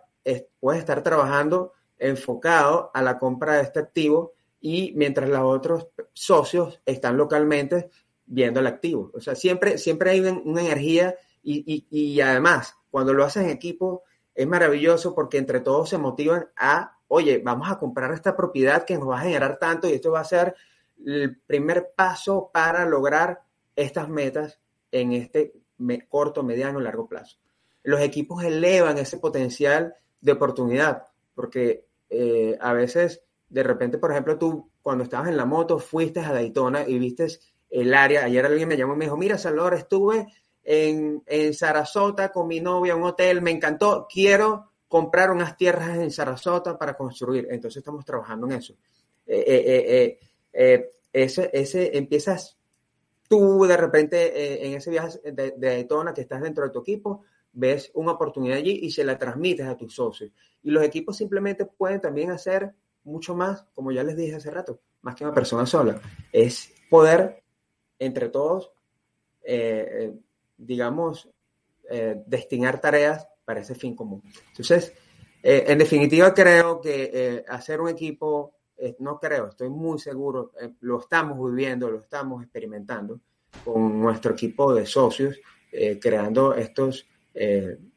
puedes 0.59 0.79
estar 0.79 1.03
trabajando 1.03 1.73
enfocado 1.97 2.91
a 2.93 3.01
la 3.01 3.17
compra 3.17 3.55
de 3.55 3.63
este 3.63 3.79
activo 3.79 4.33
y 4.59 4.93
mientras 4.95 5.29
los 5.29 5.41
otros 5.41 5.87
socios 6.13 6.81
están 6.85 7.17
localmente 7.17 7.89
viendo 8.25 8.59
el 8.59 8.67
activo. 8.67 9.11
O 9.13 9.19
sea, 9.19 9.35
siempre, 9.35 9.77
siempre 9.77 10.11
hay 10.11 10.21
una, 10.21 10.61
energía 10.61 11.15
y, 11.43 11.85
y, 11.89 12.21
además, 12.21 12.75
cuando 12.89 13.13
lo 13.13 13.23
haces 13.23 13.43
en 13.43 13.51
equipo, 13.51 14.03
es 14.33 14.47
maravilloso 14.47 15.13
porque 15.13 15.37
entre 15.37 15.59
todos 15.59 15.89
se 15.89 15.99
motivan 15.99 16.49
a, 16.57 16.94
oye, 17.07 17.41
vamos 17.43 17.69
a 17.69 17.77
comprar 17.77 18.11
esta 18.13 18.35
propiedad 18.35 18.83
que 18.83 18.97
nos 18.97 19.09
va 19.09 19.19
a 19.19 19.23
generar 19.23 19.57
tanto 19.59 19.87
y 19.87 19.93
esto 19.93 20.11
va 20.11 20.21
a 20.21 20.25
ser 20.25 20.55
el 21.05 21.37
primer 21.37 21.91
paso 21.95 22.49
para 22.53 22.85
lograr 22.85 23.41
estas 23.75 24.09
metas 24.09 24.59
en 24.91 25.13
este 25.13 25.53
corto, 26.09 26.43
mediano, 26.43 26.79
largo 26.79 27.07
plazo. 27.07 27.37
Los 27.83 28.01
equipos 28.01 28.43
elevan 28.43 28.97
ese 28.97 29.17
potencial 29.17 29.95
de 30.21 30.31
oportunidad, 30.31 31.03
porque 31.35 31.85
eh, 32.09 32.57
a 32.59 32.73
veces, 32.73 33.21
de 33.49 33.63
repente, 33.63 33.97
por 33.97 34.11
ejemplo, 34.11 34.37
tú 34.37 34.71
cuando 34.81 35.03
estabas 35.03 35.29
en 35.29 35.37
la 35.37 35.45
moto 35.45 35.79
fuiste 35.79 36.21
a 36.21 36.31
Daytona 36.31 36.87
y 36.87 36.97
viste 36.97 37.27
el 37.69 37.93
área, 37.93 38.25
ayer 38.25 38.45
alguien 38.45 38.67
me 38.67 38.77
llamó 38.77 38.93
y 38.93 38.97
me 38.97 39.05
dijo, 39.05 39.17
mira, 39.17 39.37
Salvador, 39.37 39.73
estuve 39.73 40.27
en, 40.63 41.21
en 41.25 41.53
Sarasota 41.53 42.31
con 42.31 42.47
mi 42.47 42.59
novia 42.59 42.95
un 42.95 43.03
hotel, 43.03 43.41
me 43.41 43.51
encantó, 43.51 44.07
quiero 44.09 44.71
comprar 44.87 45.31
unas 45.31 45.57
tierras 45.57 45.97
en 45.97 46.11
Sarasota 46.11 46.77
para 46.77 46.95
construir. 46.95 47.47
Entonces 47.49 47.77
estamos 47.77 48.05
trabajando 48.05 48.47
en 48.47 48.53
eso. 48.53 48.75
Eh, 49.25 50.19
eh, 50.53 50.91
ese, 51.11 51.49
ese, 51.53 51.97
empiezas 51.97 52.57
tú 53.27 53.65
de 53.65 53.77
repente 53.77 54.17
eh, 54.25 54.67
en 54.67 54.73
ese 54.73 54.89
viaje 54.91 55.19
de, 55.23 55.51
de, 55.51 55.53
Daytona 55.57 56.13
que 56.13 56.21
estás 56.21 56.41
dentro 56.41 56.65
de 56.65 56.71
tu 56.71 56.79
equipo, 56.79 57.23
ves 57.53 57.91
una 57.93 58.11
oportunidad 58.11 58.57
allí 58.57 58.79
y 58.83 58.91
se 58.91 59.03
la 59.03 59.17
transmites 59.17 59.65
a 59.65 59.77
tus 59.77 59.95
socios. 59.95 60.31
Y 60.61 60.71
los 60.71 60.83
equipos 60.83 61.17
simplemente 61.17 61.65
pueden 61.65 62.01
también 62.01 62.31
hacer 62.31 62.73
mucho 63.03 63.35
más, 63.35 63.65
como 63.73 63.91
ya 63.91 64.03
les 64.03 64.17
dije 64.17 64.35
hace 64.35 64.51
rato, 64.51 64.81
más 65.01 65.15
que 65.15 65.23
una 65.23 65.33
persona 65.33 65.65
sola. 65.65 66.01
Es 66.31 66.73
poder, 66.89 67.43
entre 67.99 68.29
todos, 68.29 68.71
eh, 69.43 69.87
eh, 69.91 70.13
digamos, 70.57 71.29
destinar 72.25 72.81
tareas 72.81 73.27
para 73.45 73.61
ese 73.61 73.75
fin 73.75 73.95
común. 73.95 74.21
Entonces, 74.49 74.93
en 75.41 75.77
definitiva, 75.77 76.33
creo 76.33 76.81
que 76.81 77.45
hacer 77.47 77.79
un 77.79 77.89
equipo 77.89 78.55
eh, 78.77 78.95
no 78.99 79.19
creo, 79.19 79.47
estoy 79.47 79.69
muy 79.69 79.99
seguro, 79.99 80.51
eh, 80.59 80.73
lo 80.81 80.99
estamos 80.99 81.37
viviendo, 81.49 81.89
lo 81.89 81.99
estamos 81.99 82.43
experimentando 82.43 83.21
con 83.63 84.01
nuestro 84.01 84.33
equipo 84.33 84.73
de 84.73 84.85
socios, 84.85 85.39
eh, 85.71 85.99
creando 85.99 86.53
estos 86.53 87.07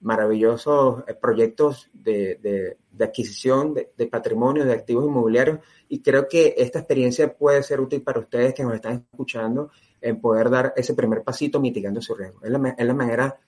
maravillosos 0.01 1.05
proyectos 1.21 1.89
de, 1.93 2.77
adquisición 2.99 3.73
de, 3.73 4.07
patrimonio, 4.09 4.65
de 4.65 4.73
activos 4.73 5.07
inmobiliarios, 5.07 5.61
y 5.89 6.03
creo 6.03 6.27
que 6.27 6.57
esta 6.59 6.81
experiencia 6.81 7.33
puede 7.33 7.63
ser 7.63 7.79
útil 7.81 8.03
para 8.03 8.19
ustedes 8.19 8.53
que 8.53 8.65
nos 8.65 8.75
están 8.75 9.07
escuchando 9.13 9.71
en 10.01 10.21
poder 10.21 10.51
dar 10.51 10.73
ese 10.77 10.95
primer 10.95 11.23
pasito 11.23 11.61
mitigando 11.61 12.03
su 12.03 12.17
riesgo. 12.17 12.41
Es 12.43 12.51
la, 12.51 12.75
es 12.77 12.85
la 12.85 12.95
manera 12.95 13.39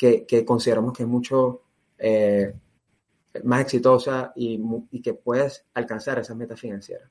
que, 0.00 0.24
que, 0.24 0.46
consideramos 0.46 0.96
que 0.96 1.02
es 1.02 1.08
mucho 1.08 1.60
más 3.44 3.60
exitosa 3.60 4.32
y, 4.34 4.58
que 5.02 5.12
puedes 5.12 5.64
alcanzar 5.74 6.18
esas 6.18 6.36
metas 6.36 6.58
financieras. 6.58 7.10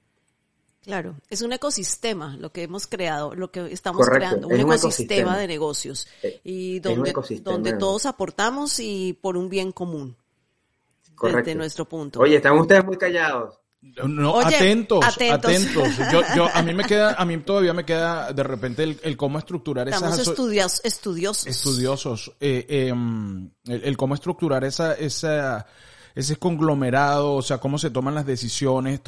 Claro, 0.82 1.17
es 1.30 1.43
un 1.43 1.54
ecosistema 1.54 2.36
lo 2.38 2.52
que 2.52 2.63
hemos 2.63 2.88
creado, 2.88 3.36
lo 3.36 3.52
que 3.52 3.71
estamos 3.71 4.08
creando, 4.08 4.47
un, 4.47 4.60
ecosistema, 4.60 5.38
de 5.38 5.45
negocios 5.45 6.08
eh, 6.23 6.39
y 6.43 6.80
donde, 6.80 7.13
donde 7.43 7.73
todos 7.73 8.08
aportamos 8.08 8.80
y 8.80 9.13
por 9.21 9.38
un 9.38 9.49
bien 9.49 9.71
común. 9.71 10.15
Correcto. 11.13 11.38
Desde 11.38 11.56
nuestro 11.56 11.86
punto. 11.88 12.21
Oye, 12.21 12.38
están 12.38 12.58
ustedes 12.58 12.84
muy 12.86 12.97
callados. 12.97 13.60
No, 13.82 14.39
atentos, 14.39 15.06
atentos. 15.06 15.88
Yo, 16.36 16.48
a 16.54 16.62
mí 16.62 16.74
me 16.74 16.84
queda, 16.84 17.13
a 17.13 17.24
mí 17.24 17.38
todavía 17.38 17.74
me 17.74 17.86
queda 17.86 18.34
de 18.34 18.44
repente 18.44 18.98
el, 19.02 19.15
cómo 19.15 19.39
estructurar 19.39 19.88
esas 19.88 20.20
estudios, 20.20 20.82
estudiosos. 20.84 21.48
Estudiosos. 21.48 22.32
Eh, 22.42 22.65
em, 22.89 23.50
el, 23.65 23.84
el, 23.84 23.98
cómo 23.98 24.15
estructurar 24.15 24.65
esa, 24.65 24.94
esa 24.96 25.65
ese 26.15 26.36
conglomerado, 26.36 27.36
o 27.36 27.42
sea, 27.42 27.60
cómo 27.60 27.78
se 27.78 27.89
toman 27.89 28.15
las 28.15 28.26
decisiones. 28.26 29.02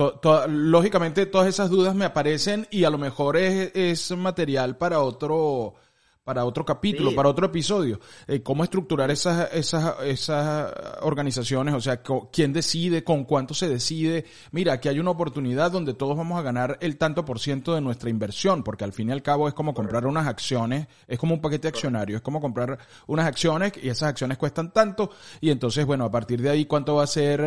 lógicamente 0.47 1.25
todas 1.25 1.47
esas 1.47 1.69
dudas 1.69 1.95
me 1.95 2.05
aparecen 2.05 2.67
y 2.71 2.85
a 2.85 2.89
lo 2.89 2.97
mejor 2.97 3.37
es, 3.37 3.71
es 3.75 4.11
material 4.11 4.77
para 4.77 5.01
otro 5.01 5.75
para 6.23 6.45
otro 6.45 6.63
capítulo, 6.63 7.15
para 7.15 7.29
otro 7.29 7.47
episodio. 7.47 7.99
Eh, 8.27 8.41
¿Cómo 8.43 8.63
estructurar 8.63 9.09
esas, 9.09 9.51
esas, 9.53 9.99
esas 10.03 10.71
organizaciones? 11.01 11.73
O 11.73 11.81
sea, 11.81 12.01
¿quién 12.31 12.53
decide? 12.53 13.03
¿Con 13.03 13.25
cuánto 13.25 13.53
se 13.53 13.67
decide? 13.67 14.25
Mira, 14.51 14.73
aquí 14.73 14.87
hay 14.87 14.99
una 14.99 15.11
oportunidad 15.11 15.71
donde 15.71 15.93
todos 15.93 16.15
vamos 16.15 16.39
a 16.39 16.43
ganar 16.43 16.77
el 16.81 16.97
tanto 16.97 17.25
por 17.25 17.39
ciento 17.39 17.73
de 17.73 17.81
nuestra 17.81 18.09
inversión, 18.09 18.63
porque 18.63 18.83
al 18.83 18.93
fin 18.93 19.09
y 19.09 19.11
al 19.13 19.23
cabo 19.23 19.47
es 19.47 19.53
como 19.53 19.73
comprar 19.73 20.05
unas 20.05 20.27
acciones, 20.27 20.87
es 21.07 21.17
como 21.17 21.33
un 21.33 21.41
paquete 21.41 21.67
accionario, 21.67 22.17
es 22.17 22.21
como 22.21 22.39
comprar 22.39 22.77
unas 23.07 23.25
acciones 23.25 23.73
y 23.81 23.89
esas 23.89 24.09
acciones 24.09 24.37
cuestan 24.37 24.71
tanto 24.71 25.11
y 25.39 25.49
entonces, 25.49 25.85
bueno, 25.85 26.05
a 26.05 26.11
partir 26.11 26.41
de 26.41 26.49
ahí, 26.49 26.65
¿cuánto 26.65 26.95
va 26.95 27.03
a 27.03 27.07
ser 27.07 27.41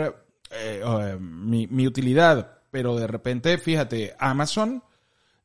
eh, 0.50 0.82
eh, 0.84 1.16
mi, 1.20 1.66
mi 1.68 1.86
utilidad? 1.86 2.58
Pero 2.70 2.96
de 2.96 3.06
repente, 3.06 3.56
fíjate, 3.58 4.16
Amazon 4.18 4.82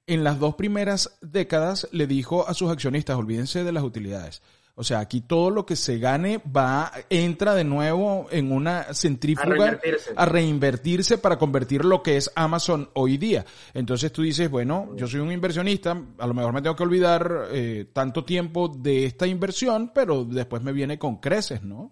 en 0.10 0.24
las 0.24 0.40
dos 0.40 0.56
primeras 0.56 1.18
décadas 1.22 1.88
le 1.92 2.08
dijo 2.08 2.48
a 2.48 2.54
sus 2.54 2.72
accionistas, 2.72 3.18
olvídense 3.18 3.64
de 3.64 3.72
las 3.72 3.84
utilidades. 3.84 4.42
O 4.80 4.84
sea, 4.84 5.00
aquí 5.00 5.20
todo 5.20 5.50
lo 5.50 5.66
que 5.66 5.76
se 5.76 6.00
gane 6.00 6.38
va, 6.38 6.90
entra 7.10 7.54
de 7.54 7.66
nuevo 7.66 8.28
en 8.32 8.54
una 8.54 8.94
centrífuga 8.94 9.78
a 10.16 10.26
reinvertirse. 10.26 11.18
para 11.18 11.38
convertir 11.38 11.84
lo 11.84 12.02
que 12.02 12.16
es 12.16 12.32
Amazon 12.34 12.90
hoy 12.94 13.18
día. 13.18 13.46
Entonces 13.74 14.12
tú 14.14 14.22
dices, 14.22 14.50
bueno, 14.50 14.96
yo 14.96 15.06
soy 15.06 15.20
un 15.20 15.34
inversionista, 15.34 16.02
a 16.18 16.28
lo 16.28 16.34
mejor 16.34 16.54
me 16.54 16.62
tengo 16.62 16.78
que 16.78 16.84
olvidar 16.84 17.48
eh, 17.52 17.90
tanto 17.92 18.24
tiempo 18.24 18.70
de 18.70 19.04
esta 19.04 19.28
inversión, 19.28 19.92
pero 19.94 20.24
después 20.24 20.64
me 20.64 20.72
viene 20.72 20.98
con 20.98 21.18
creces, 21.18 21.62
¿no? 21.62 21.92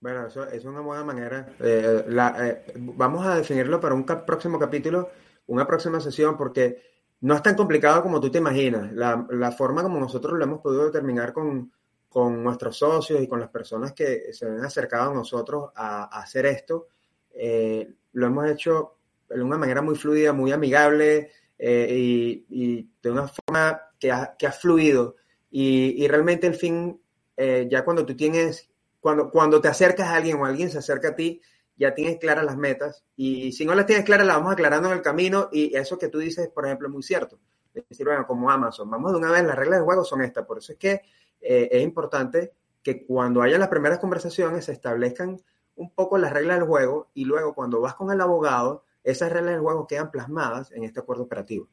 Bueno, 0.00 0.26
eso, 0.26 0.48
es 0.48 0.64
una 0.64 0.80
buena 0.80 1.04
manera. 1.04 1.46
Eh, 1.60 2.04
eh, 2.08 2.74
vamos 2.76 3.24
a 3.24 3.36
definirlo 3.36 3.80
para 3.80 3.94
un 3.94 4.04
próximo 4.04 4.58
capítulo 4.58 5.10
una 5.46 5.66
próxima 5.66 6.00
sesión 6.00 6.36
porque 6.36 6.92
no 7.22 7.34
es 7.34 7.42
tan 7.42 7.54
complicado 7.54 8.02
como 8.02 8.20
tú 8.20 8.30
te 8.30 8.38
imaginas. 8.38 8.92
La, 8.92 9.52
forma 9.52 9.82
como 9.82 9.98
nosotros 9.98 10.38
lo 10.38 10.44
hemos 10.44 10.60
podido 10.60 10.86
determinar 10.86 11.32
con, 11.32 11.70
nuestros 12.14 12.76
socios 12.76 13.22
y 13.22 13.26
con 13.26 13.40
las 13.40 13.48
personas 13.48 13.92
que 13.92 14.32
se 14.32 14.46
han 14.46 14.64
acercado 14.64 15.12
a 15.12 15.14
nosotros 15.14 15.70
a, 15.74 16.04
hacer 16.20 16.46
esto, 16.46 16.88
eh, 17.32 17.88
lo 18.12 18.26
hemos 18.26 18.50
hecho 18.50 18.96
de 19.30 19.42
una 19.42 19.56
manera 19.56 19.80
muy 19.80 19.94
fluida, 19.94 20.32
muy 20.32 20.52
amigable 20.52 21.30
eh, 21.58 22.44
y, 22.48 22.90
de 23.02 23.10
una 23.10 23.28
forma 23.28 23.80
que 23.98 24.10
ha, 24.10 24.34
que 24.36 24.46
ha 24.46 24.52
fluido. 24.52 25.16
Y, 25.50 26.06
realmente 26.08 26.46
el 26.46 26.54
fin, 26.54 27.00
eh, 27.36 27.68
ya 27.70 27.84
cuando 27.84 28.04
tú 28.04 28.16
tienes, 28.16 28.68
cuando, 29.00 29.30
cuando 29.30 29.60
te 29.60 29.68
acercas 29.68 30.08
a 30.08 30.16
alguien 30.16 30.38
o 30.38 30.44
alguien 30.44 30.70
se 30.70 30.78
acerca 30.78 31.10
a 31.10 31.16
ti, 31.16 31.40
ya 31.82 31.94
tienes 31.94 32.18
claras 32.18 32.44
las 32.44 32.56
metas 32.56 33.04
y 33.16 33.50
si 33.50 33.64
no 33.64 33.74
las 33.74 33.86
tienes 33.86 34.04
claras 34.04 34.24
las 34.24 34.36
vamos 34.36 34.52
aclarando 34.52 34.88
en 34.88 34.94
el 34.94 35.02
camino 35.02 35.48
y 35.50 35.76
eso 35.76 35.98
que 35.98 36.08
tú 36.08 36.18
dices, 36.18 36.48
por 36.48 36.64
ejemplo, 36.64 36.86
es 36.86 36.94
muy 36.94 37.02
cierto. 37.02 37.40
Es 37.74 37.88
decir, 37.88 38.06
bueno, 38.06 38.24
como 38.24 38.50
Amazon, 38.50 38.88
vamos 38.88 39.10
de 39.10 39.18
una 39.18 39.32
vez, 39.32 39.42
las 39.44 39.56
reglas 39.56 39.80
del 39.80 39.84
juego 39.84 40.04
son 40.04 40.22
estas, 40.22 40.46
por 40.46 40.58
eso 40.58 40.72
es 40.72 40.78
que 40.78 41.02
eh, 41.40 41.68
es 41.72 41.82
importante 41.82 42.52
que 42.84 43.04
cuando 43.04 43.42
haya 43.42 43.58
las 43.58 43.68
primeras 43.68 43.98
conversaciones 43.98 44.66
se 44.66 44.72
establezcan 44.72 45.40
un 45.74 45.90
poco 45.92 46.18
las 46.18 46.32
reglas 46.32 46.58
del 46.58 46.68
juego 46.68 47.10
y 47.14 47.24
luego 47.24 47.52
cuando 47.52 47.80
vas 47.80 47.94
con 47.94 48.12
el 48.12 48.20
abogado, 48.20 48.84
esas 49.02 49.32
reglas 49.32 49.54
del 49.54 49.62
juego 49.62 49.88
quedan 49.88 50.12
plasmadas 50.12 50.70
en 50.70 50.84
este 50.84 51.00
acuerdo 51.00 51.24
operativo. 51.24 51.68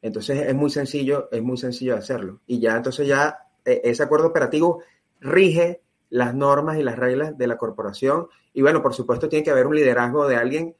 Entonces 0.00 0.40
es 0.40 0.54
muy 0.56 0.70
sencillo, 0.70 1.28
es 1.30 1.42
muy 1.42 1.56
sencillo 1.56 1.94
hacerlo. 1.94 2.40
Y 2.46 2.58
ya 2.58 2.76
entonces 2.76 3.06
ya 3.06 3.46
eh, 3.64 3.80
ese 3.84 4.02
acuerdo 4.02 4.26
operativo 4.26 4.82
rige 5.20 5.82
las 6.12 6.34
normas 6.34 6.78
y 6.78 6.82
las 6.82 6.98
reglas 6.98 7.38
de 7.38 7.46
la 7.46 7.56
corporación. 7.56 8.28
Y 8.52 8.60
bueno, 8.60 8.82
por 8.82 8.92
supuesto, 8.92 9.30
tiene 9.30 9.42
que 9.42 9.50
haber 9.50 9.66
un 9.66 9.74
liderazgo 9.74 10.28
de 10.28 10.36
alguien 10.36 10.76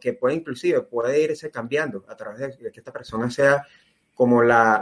que 0.00 0.12
puede 0.12 0.36
inclusive, 0.36 0.82
puede 0.82 1.20
irse 1.20 1.50
cambiando 1.50 2.04
a 2.06 2.14
través 2.14 2.56
de, 2.58 2.70
que 2.70 2.78
esta 2.78 2.92
persona 2.92 3.28
sea 3.30 3.66
como 4.14 4.42
la, 4.44 4.80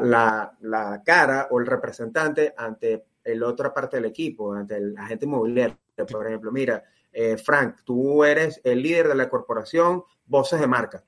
la, 0.61 1.03
cara 1.07 1.49
o 1.51 1.59
el 1.59 1.67
representante 1.67 2.53
ante 2.55 3.05
el 3.25 3.43
otra 3.43 3.73
parte 3.73 3.97
del 3.97 4.05
equipo, 4.05 4.53
ante 4.53 4.77
el 4.77 4.95
agente 4.99 5.25
inmobiliario. 5.25 5.79
Por 5.97 6.27
ejemplo, 6.27 6.53
mira, 6.53 6.85
eh, 7.11 7.39
Frank, 7.39 7.77
tú 7.83 8.25
eres 8.25 8.61
el 8.65 8.83
líder 8.83 9.09
de 9.09 9.15
la 9.15 9.31
corporación 9.31 10.05
Voces 10.27 10.61
de 10.61 10.67
Marca, 10.67 11.03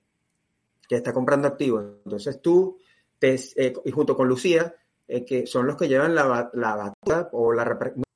que 0.88 0.96
está 0.96 1.12
comprando 1.12 1.48
activos. 1.48 1.84
Entonces 2.06 2.40
tú, 2.40 2.78
te, 3.18 3.34
eh, 3.56 3.74
y 3.84 3.90
junto 3.90 4.16
con 4.16 4.26
Lucía, 4.26 4.74
eh, 5.06 5.22
que 5.22 5.46
son 5.46 5.66
los 5.66 5.76
que 5.76 5.88
llevan 5.88 6.14
la, 6.14 6.50
la 6.54 6.76
batuta 6.76 7.28
o 7.32 7.52
la, 7.52 7.64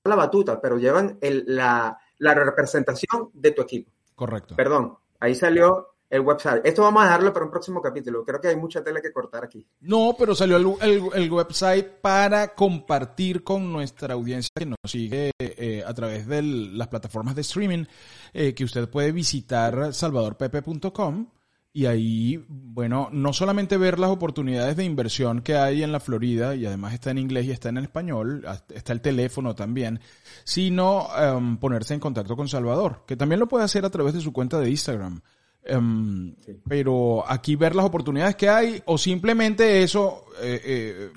la 0.04 0.16
batuta, 0.16 0.60
pero 0.60 0.78
llevan 0.78 1.18
la, 1.20 1.98
representación 2.18 3.30
de 3.32 3.52
tu 3.52 3.62
equipo. 3.62 3.90
Correcto. 4.14 4.54
Perdón, 4.54 4.96
ahí 5.20 5.34
salió 5.34 5.94
el 6.10 6.20
website. 6.20 6.64
Esto 6.64 6.82
vamos 6.82 7.02
a 7.02 7.06
dejarlo 7.06 7.32
para 7.32 7.46
un 7.46 7.50
próximo 7.50 7.80
capítulo. 7.80 8.24
Creo 8.24 8.40
que 8.40 8.48
hay 8.48 8.56
mucha 8.56 8.84
tela 8.84 9.00
que 9.00 9.12
cortar 9.12 9.44
aquí. 9.44 9.66
No, 9.80 10.14
pero 10.18 10.34
salió 10.34 10.56
el, 10.56 11.32
website 11.32 12.00
para 12.00 12.54
compartir 12.54 13.42
con 13.42 13.72
nuestra 13.72 14.14
audiencia 14.14 14.50
que 14.54 14.66
nos 14.66 14.78
sigue 14.86 15.32
eh, 15.38 15.82
a 15.84 15.92
través 15.94 16.26
de 16.26 16.42
las 16.42 16.88
plataformas 16.88 17.34
de 17.34 17.40
streaming, 17.40 17.84
eh, 18.32 18.54
que 18.54 18.64
usted 18.64 18.88
puede 18.88 19.10
visitar 19.10 19.92
salvadorpepe.com 19.92 21.26
y 21.76 21.86
ahí, 21.86 22.44
bueno, 22.48 23.08
no 23.10 23.32
solamente 23.32 23.76
ver 23.76 23.98
las 23.98 24.10
oportunidades 24.10 24.76
de 24.76 24.84
inversión 24.84 25.42
que 25.42 25.56
hay 25.56 25.82
en 25.82 25.90
la 25.90 25.98
Florida, 25.98 26.54
y 26.54 26.64
además 26.66 26.94
está 26.94 27.10
en 27.10 27.18
inglés 27.18 27.46
y 27.46 27.50
está 27.50 27.68
en 27.68 27.78
español, 27.78 28.46
está 28.72 28.92
el 28.92 29.00
teléfono 29.00 29.56
también, 29.56 29.98
sino 30.44 31.08
em, 31.18 31.56
ponerse 31.56 31.92
en 31.92 31.98
contacto 31.98 32.36
con 32.36 32.48
Salvador, 32.48 33.02
que 33.08 33.16
también 33.16 33.40
lo 33.40 33.48
puede 33.48 33.64
hacer 33.64 33.84
a 33.84 33.90
través 33.90 34.14
de 34.14 34.20
su 34.20 34.32
cuenta 34.32 34.60
de 34.60 34.70
Instagram. 34.70 35.20
Em, 35.64 36.36
pero 36.68 37.24
aquí 37.26 37.56
ver 37.56 37.74
las 37.74 37.86
oportunidades 37.86 38.36
que 38.36 38.48
hay, 38.48 38.80
o 38.86 38.96
simplemente 38.96 39.82
eso, 39.82 40.26
eh, 40.40 40.60
eh, 40.64 41.12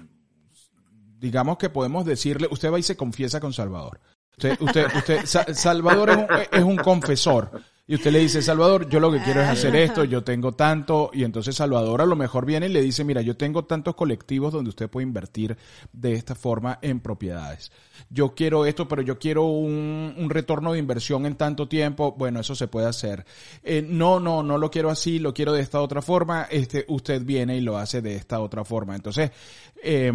digamos 1.19 1.59
que 1.59 1.69
podemos 1.69 2.03
decirle, 2.03 2.47
usted 2.49 2.73
va 2.73 2.79
y 2.79 2.83
se 2.83 2.97
confiesa 2.97 3.39
con 3.39 3.53
Salvador. 3.53 3.99
Usted, 4.31 4.59
usted, 4.59 4.87
usted, 4.95 5.53
Salvador 5.53 6.09
es 6.09 6.17
un, 6.17 6.27
es 6.51 6.63
un 6.63 6.77
confesor. 6.77 7.61
Y 7.89 7.95
usted 7.95 8.11
le 8.11 8.19
dice, 8.19 8.41
Salvador, 8.41 8.89
yo 8.89 8.99
lo 8.99 9.09
que 9.09 9.21
quiero 9.21 9.41
es 9.41 9.47
hacer 9.47 9.73
esto, 9.77 10.03
yo 10.03 10.21
tengo 10.21 10.51
tanto, 10.51 11.09
y 11.13 11.23
entonces 11.23 11.55
Salvador 11.55 12.01
a 12.01 12.05
lo 12.05 12.17
mejor 12.17 12.45
viene 12.45 12.65
y 12.65 12.69
le 12.69 12.81
dice, 12.81 13.05
mira, 13.05 13.21
yo 13.21 13.37
tengo 13.37 13.63
tantos 13.63 13.95
colectivos 13.95 14.51
donde 14.51 14.71
usted 14.71 14.89
puede 14.89 15.07
invertir 15.07 15.55
de 15.93 16.11
esta 16.11 16.35
forma 16.35 16.79
en 16.81 16.99
propiedades. 16.99 17.71
Yo 18.09 18.35
quiero 18.35 18.65
esto, 18.65 18.89
pero 18.89 19.01
yo 19.01 19.17
quiero 19.17 19.45
un, 19.45 20.15
un 20.17 20.29
retorno 20.29 20.73
de 20.73 20.79
inversión 20.79 21.25
en 21.25 21.35
tanto 21.35 21.69
tiempo. 21.69 22.13
Bueno, 22.17 22.41
eso 22.41 22.55
se 22.55 22.67
puede 22.67 22.87
hacer. 22.87 23.25
Eh, 23.63 23.81
no, 23.87 24.19
no, 24.19 24.43
no 24.43 24.57
lo 24.57 24.69
quiero 24.69 24.89
así, 24.89 25.19
lo 25.19 25.33
quiero 25.33 25.53
de 25.53 25.61
esta 25.61 25.79
otra 25.81 26.01
forma. 26.01 26.43
Este, 26.51 26.85
usted 26.89 27.23
viene 27.23 27.55
y 27.57 27.61
lo 27.61 27.77
hace 27.77 28.01
de 28.01 28.15
esta 28.15 28.39
otra 28.39 28.65
forma. 28.65 28.95
Entonces, 28.95 29.31
eh, 29.83 30.11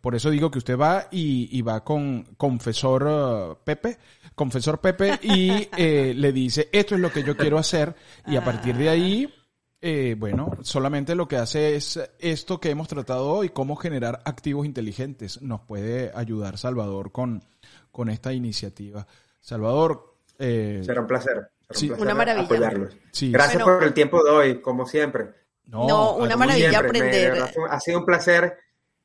por 0.00 0.14
eso 0.14 0.30
digo 0.30 0.50
que 0.50 0.58
usted 0.58 0.78
va 0.78 1.08
y, 1.10 1.48
y 1.56 1.62
va 1.62 1.82
con 1.84 2.24
confesor 2.36 3.02
uh, 3.04 3.64
Pepe 3.64 3.98
confesor 4.40 4.80
Pepe 4.80 5.18
y 5.22 5.68
eh, 5.76 6.14
le 6.16 6.32
dice, 6.32 6.70
esto 6.72 6.94
es 6.94 7.00
lo 7.02 7.12
que 7.12 7.22
yo 7.22 7.36
quiero 7.36 7.58
hacer 7.58 7.94
y 8.26 8.36
a 8.36 8.44
partir 8.44 8.74
de 8.74 8.88
ahí, 8.88 9.34
eh, 9.82 10.14
bueno, 10.18 10.56
solamente 10.62 11.14
lo 11.14 11.28
que 11.28 11.36
hace 11.36 11.76
es 11.76 12.00
esto 12.18 12.58
que 12.58 12.70
hemos 12.70 12.88
tratado 12.88 13.28
hoy, 13.28 13.50
cómo 13.50 13.76
generar 13.76 14.22
activos 14.24 14.64
inteligentes. 14.64 15.42
Nos 15.42 15.60
puede 15.60 16.10
ayudar 16.14 16.56
Salvador 16.56 17.12
con, 17.12 17.44
con 17.90 18.08
esta 18.08 18.32
iniciativa. 18.32 19.06
Salvador. 19.40 20.16
Eh, 20.38 20.80
será 20.86 21.02
un 21.02 21.06
placer. 21.06 21.50
una 21.98 22.14
maravilla. 22.14 22.46
Apoyarlos. 22.46 22.96
Gracias 23.20 23.62
por 23.62 23.84
el 23.84 23.92
tiempo 23.92 24.24
de 24.24 24.30
hoy, 24.30 24.60
como 24.62 24.86
siempre. 24.86 25.34
No, 25.66 26.16
una 26.16 26.34
maravilla 26.34 26.78
aprender. 26.78 27.44
ha 27.68 27.78
sido 27.78 27.98
un 27.98 28.06
placer. 28.06 28.56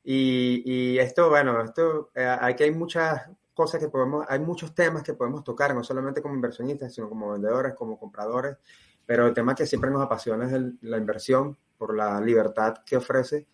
Y, 0.08 0.62
y 0.64 0.98
esto, 0.98 1.28
bueno, 1.28 1.60
esto, 1.62 2.10
aquí 2.14 2.62
hay 2.62 2.70
muchas 2.70 3.28
cosas 3.56 3.80
que 3.80 3.88
podemos, 3.88 4.24
hay 4.28 4.38
muchos 4.38 4.74
temas 4.74 5.02
que 5.02 5.14
podemos 5.14 5.42
tocar, 5.42 5.74
no 5.74 5.82
solamente 5.82 6.20
como 6.20 6.34
inversionistas, 6.34 6.94
sino 6.94 7.08
como 7.08 7.32
vendedores, 7.32 7.74
como 7.74 7.98
compradores, 7.98 8.58
pero 9.06 9.26
el 9.26 9.32
tema 9.32 9.54
que 9.54 9.66
siempre 9.66 9.90
nos 9.90 10.02
apasiona 10.02 10.44
es 10.44 10.62
la 10.82 10.98
inversión 10.98 11.56
por 11.78 11.96
la 11.96 12.20
libertad 12.20 12.74
que 12.84 12.98
ofrece. 12.98 13.46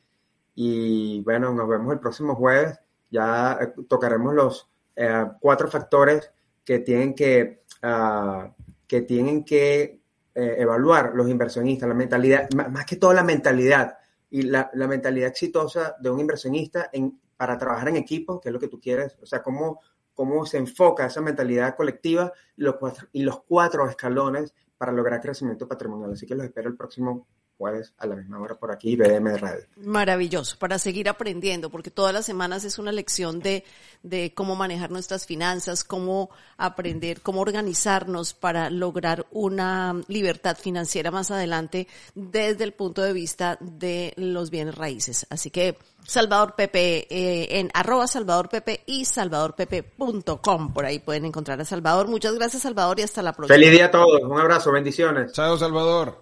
Y 0.57 1.23
bueno, 1.23 1.55
nos 1.55 1.69
vemos 1.69 1.93
el 1.93 2.01
próximo 2.01 2.35
jueves. 2.35 2.79
Ya 3.11 3.59
eh, 3.61 3.73
tocaremos 3.88 4.35
los 4.35 4.69
eh, 4.97 5.25
cuatro 5.41 5.69
factores 5.69 6.33
que 6.65 6.81
tienen 6.81 7.15
que, 7.15 7.62
uh, 7.85 8.51
que, 8.87 9.03
tienen 9.03 9.45
que 9.45 10.01
eh, 10.35 10.55
evaluar 10.59 11.12
los 11.15 11.29
inversionistas, 11.29 11.88
la 11.88 11.95
mentalidad, 11.95 12.49
más 12.51 12.87
que 12.87 12.97
todo 12.97 13.12
la 13.12 13.23
mentalidad 13.23 13.99
y 14.33 14.42
la, 14.42 14.71
la 14.73 14.88
mentalidad 14.88 15.29
exitosa 15.29 15.95
de 16.01 16.09
un 16.09 16.18
inversionista 16.18 16.88
en, 16.90 17.21
para 17.37 17.59
trabajar 17.59 17.90
en 17.90 17.97
equipo, 17.97 18.40
que 18.40 18.49
es 18.49 18.53
lo 18.53 18.59
que 18.59 18.68
tú 18.68 18.81
quieres, 18.81 19.14
o 19.21 19.27
sea, 19.27 19.42
cómo, 19.42 19.81
cómo 20.14 20.47
se 20.47 20.57
enfoca 20.57 21.05
esa 21.05 21.21
mentalidad 21.21 21.77
colectiva 21.77 22.33
y 22.57 22.62
los 22.62 22.77
cuatro, 22.77 23.09
y 23.12 23.25
los 23.25 23.42
cuatro 23.42 23.87
escalones 23.87 24.55
para 24.79 24.90
lograr 24.90 25.21
crecimiento 25.21 25.68
patrimonial. 25.68 26.14
Así 26.14 26.27
que 26.27 26.35
los 26.35 26.47
espero 26.47 26.71
el 26.71 26.77
próximo 26.79 27.27
jueves 27.57 27.93
a 27.99 28.07
la 28.07 28.17
misma 28.17 28.41
hora 28.41 28.55
por 28.55 28.71
aquí, 28.71 28.97
BM 28.97 29.37
Radio. 29.37 29.65
Maravilloso, 29.77 30.59
para 30.59 30.79
seguir 30.79 31.09
aprendiendo, 31.09 31.71
porque 31.71 31.91
todas 31.91 32.12
las 32.12 32.27
semanas 32.27 32.65
es 32.65 32.79
una 32.79 32.93
lección 32.93 33.41
de, 33.41 33.65
de 34.03 34.33
cómo 34.35 34.57
manejar 34.57 34.91
nuestras 34.91 35.27
finanzas, 35.27 35.85
cómo 35.85 36.31
aprender, 36.57 37.21
cómo 37.21 37.41
organizarnos 37.41 38.35
para 38.35 38.71
lograr 38.71 39.27
una 39.31 40.01
libertad 40.09 40.57
financiera 40.57 41.11
más 41.11 41.31
adelante 41.31 41.88
desde 42.15 42.65
el 42.65 42.73
punto 42.73 43.03
de 43.03 43.12
vista 43.12 43.59
de 43.61 44.12
los 44.17 44.51
bienes 44.51 44.75
raíces. 44.75 45.27
Así 45.31 45.51
que 45.51 45.79
Salvador 46.05 46.55
Pepe 46.57 47.07
eh, 47.11 47.59
en 47.59 47.71
arroba 47.75 48.07
Salvador 48.07 48.49
Pepe 48.49 48.83
y 48.87 49.05
salvadorpepe.com. 49.05 50.73
Por 50.73 50.85
ahí 50.85 50.99
pueden 50.99 51.27
encontrar 51.27 51.61
a 51.61 51.65
Salvador. 51.65 52.09
Muchas 52.09 52.35
gracias 52.35 52.62
Salvador 52.62 52.99
y 53.01 53.03
hasta 53.03 53.23
la 53.23 53.33
próxima. 53.33 53.55
Feliz 53.55 53.71
día 53.71 53.87
a 53.87 53.91
todos. 53.91 54.23
Un 54.23 54.41
abrazo. 54.41 54.73
Bendiciones. 54.73 55.33
Chao 55.33 55.57
Salvador. 55.57 56.22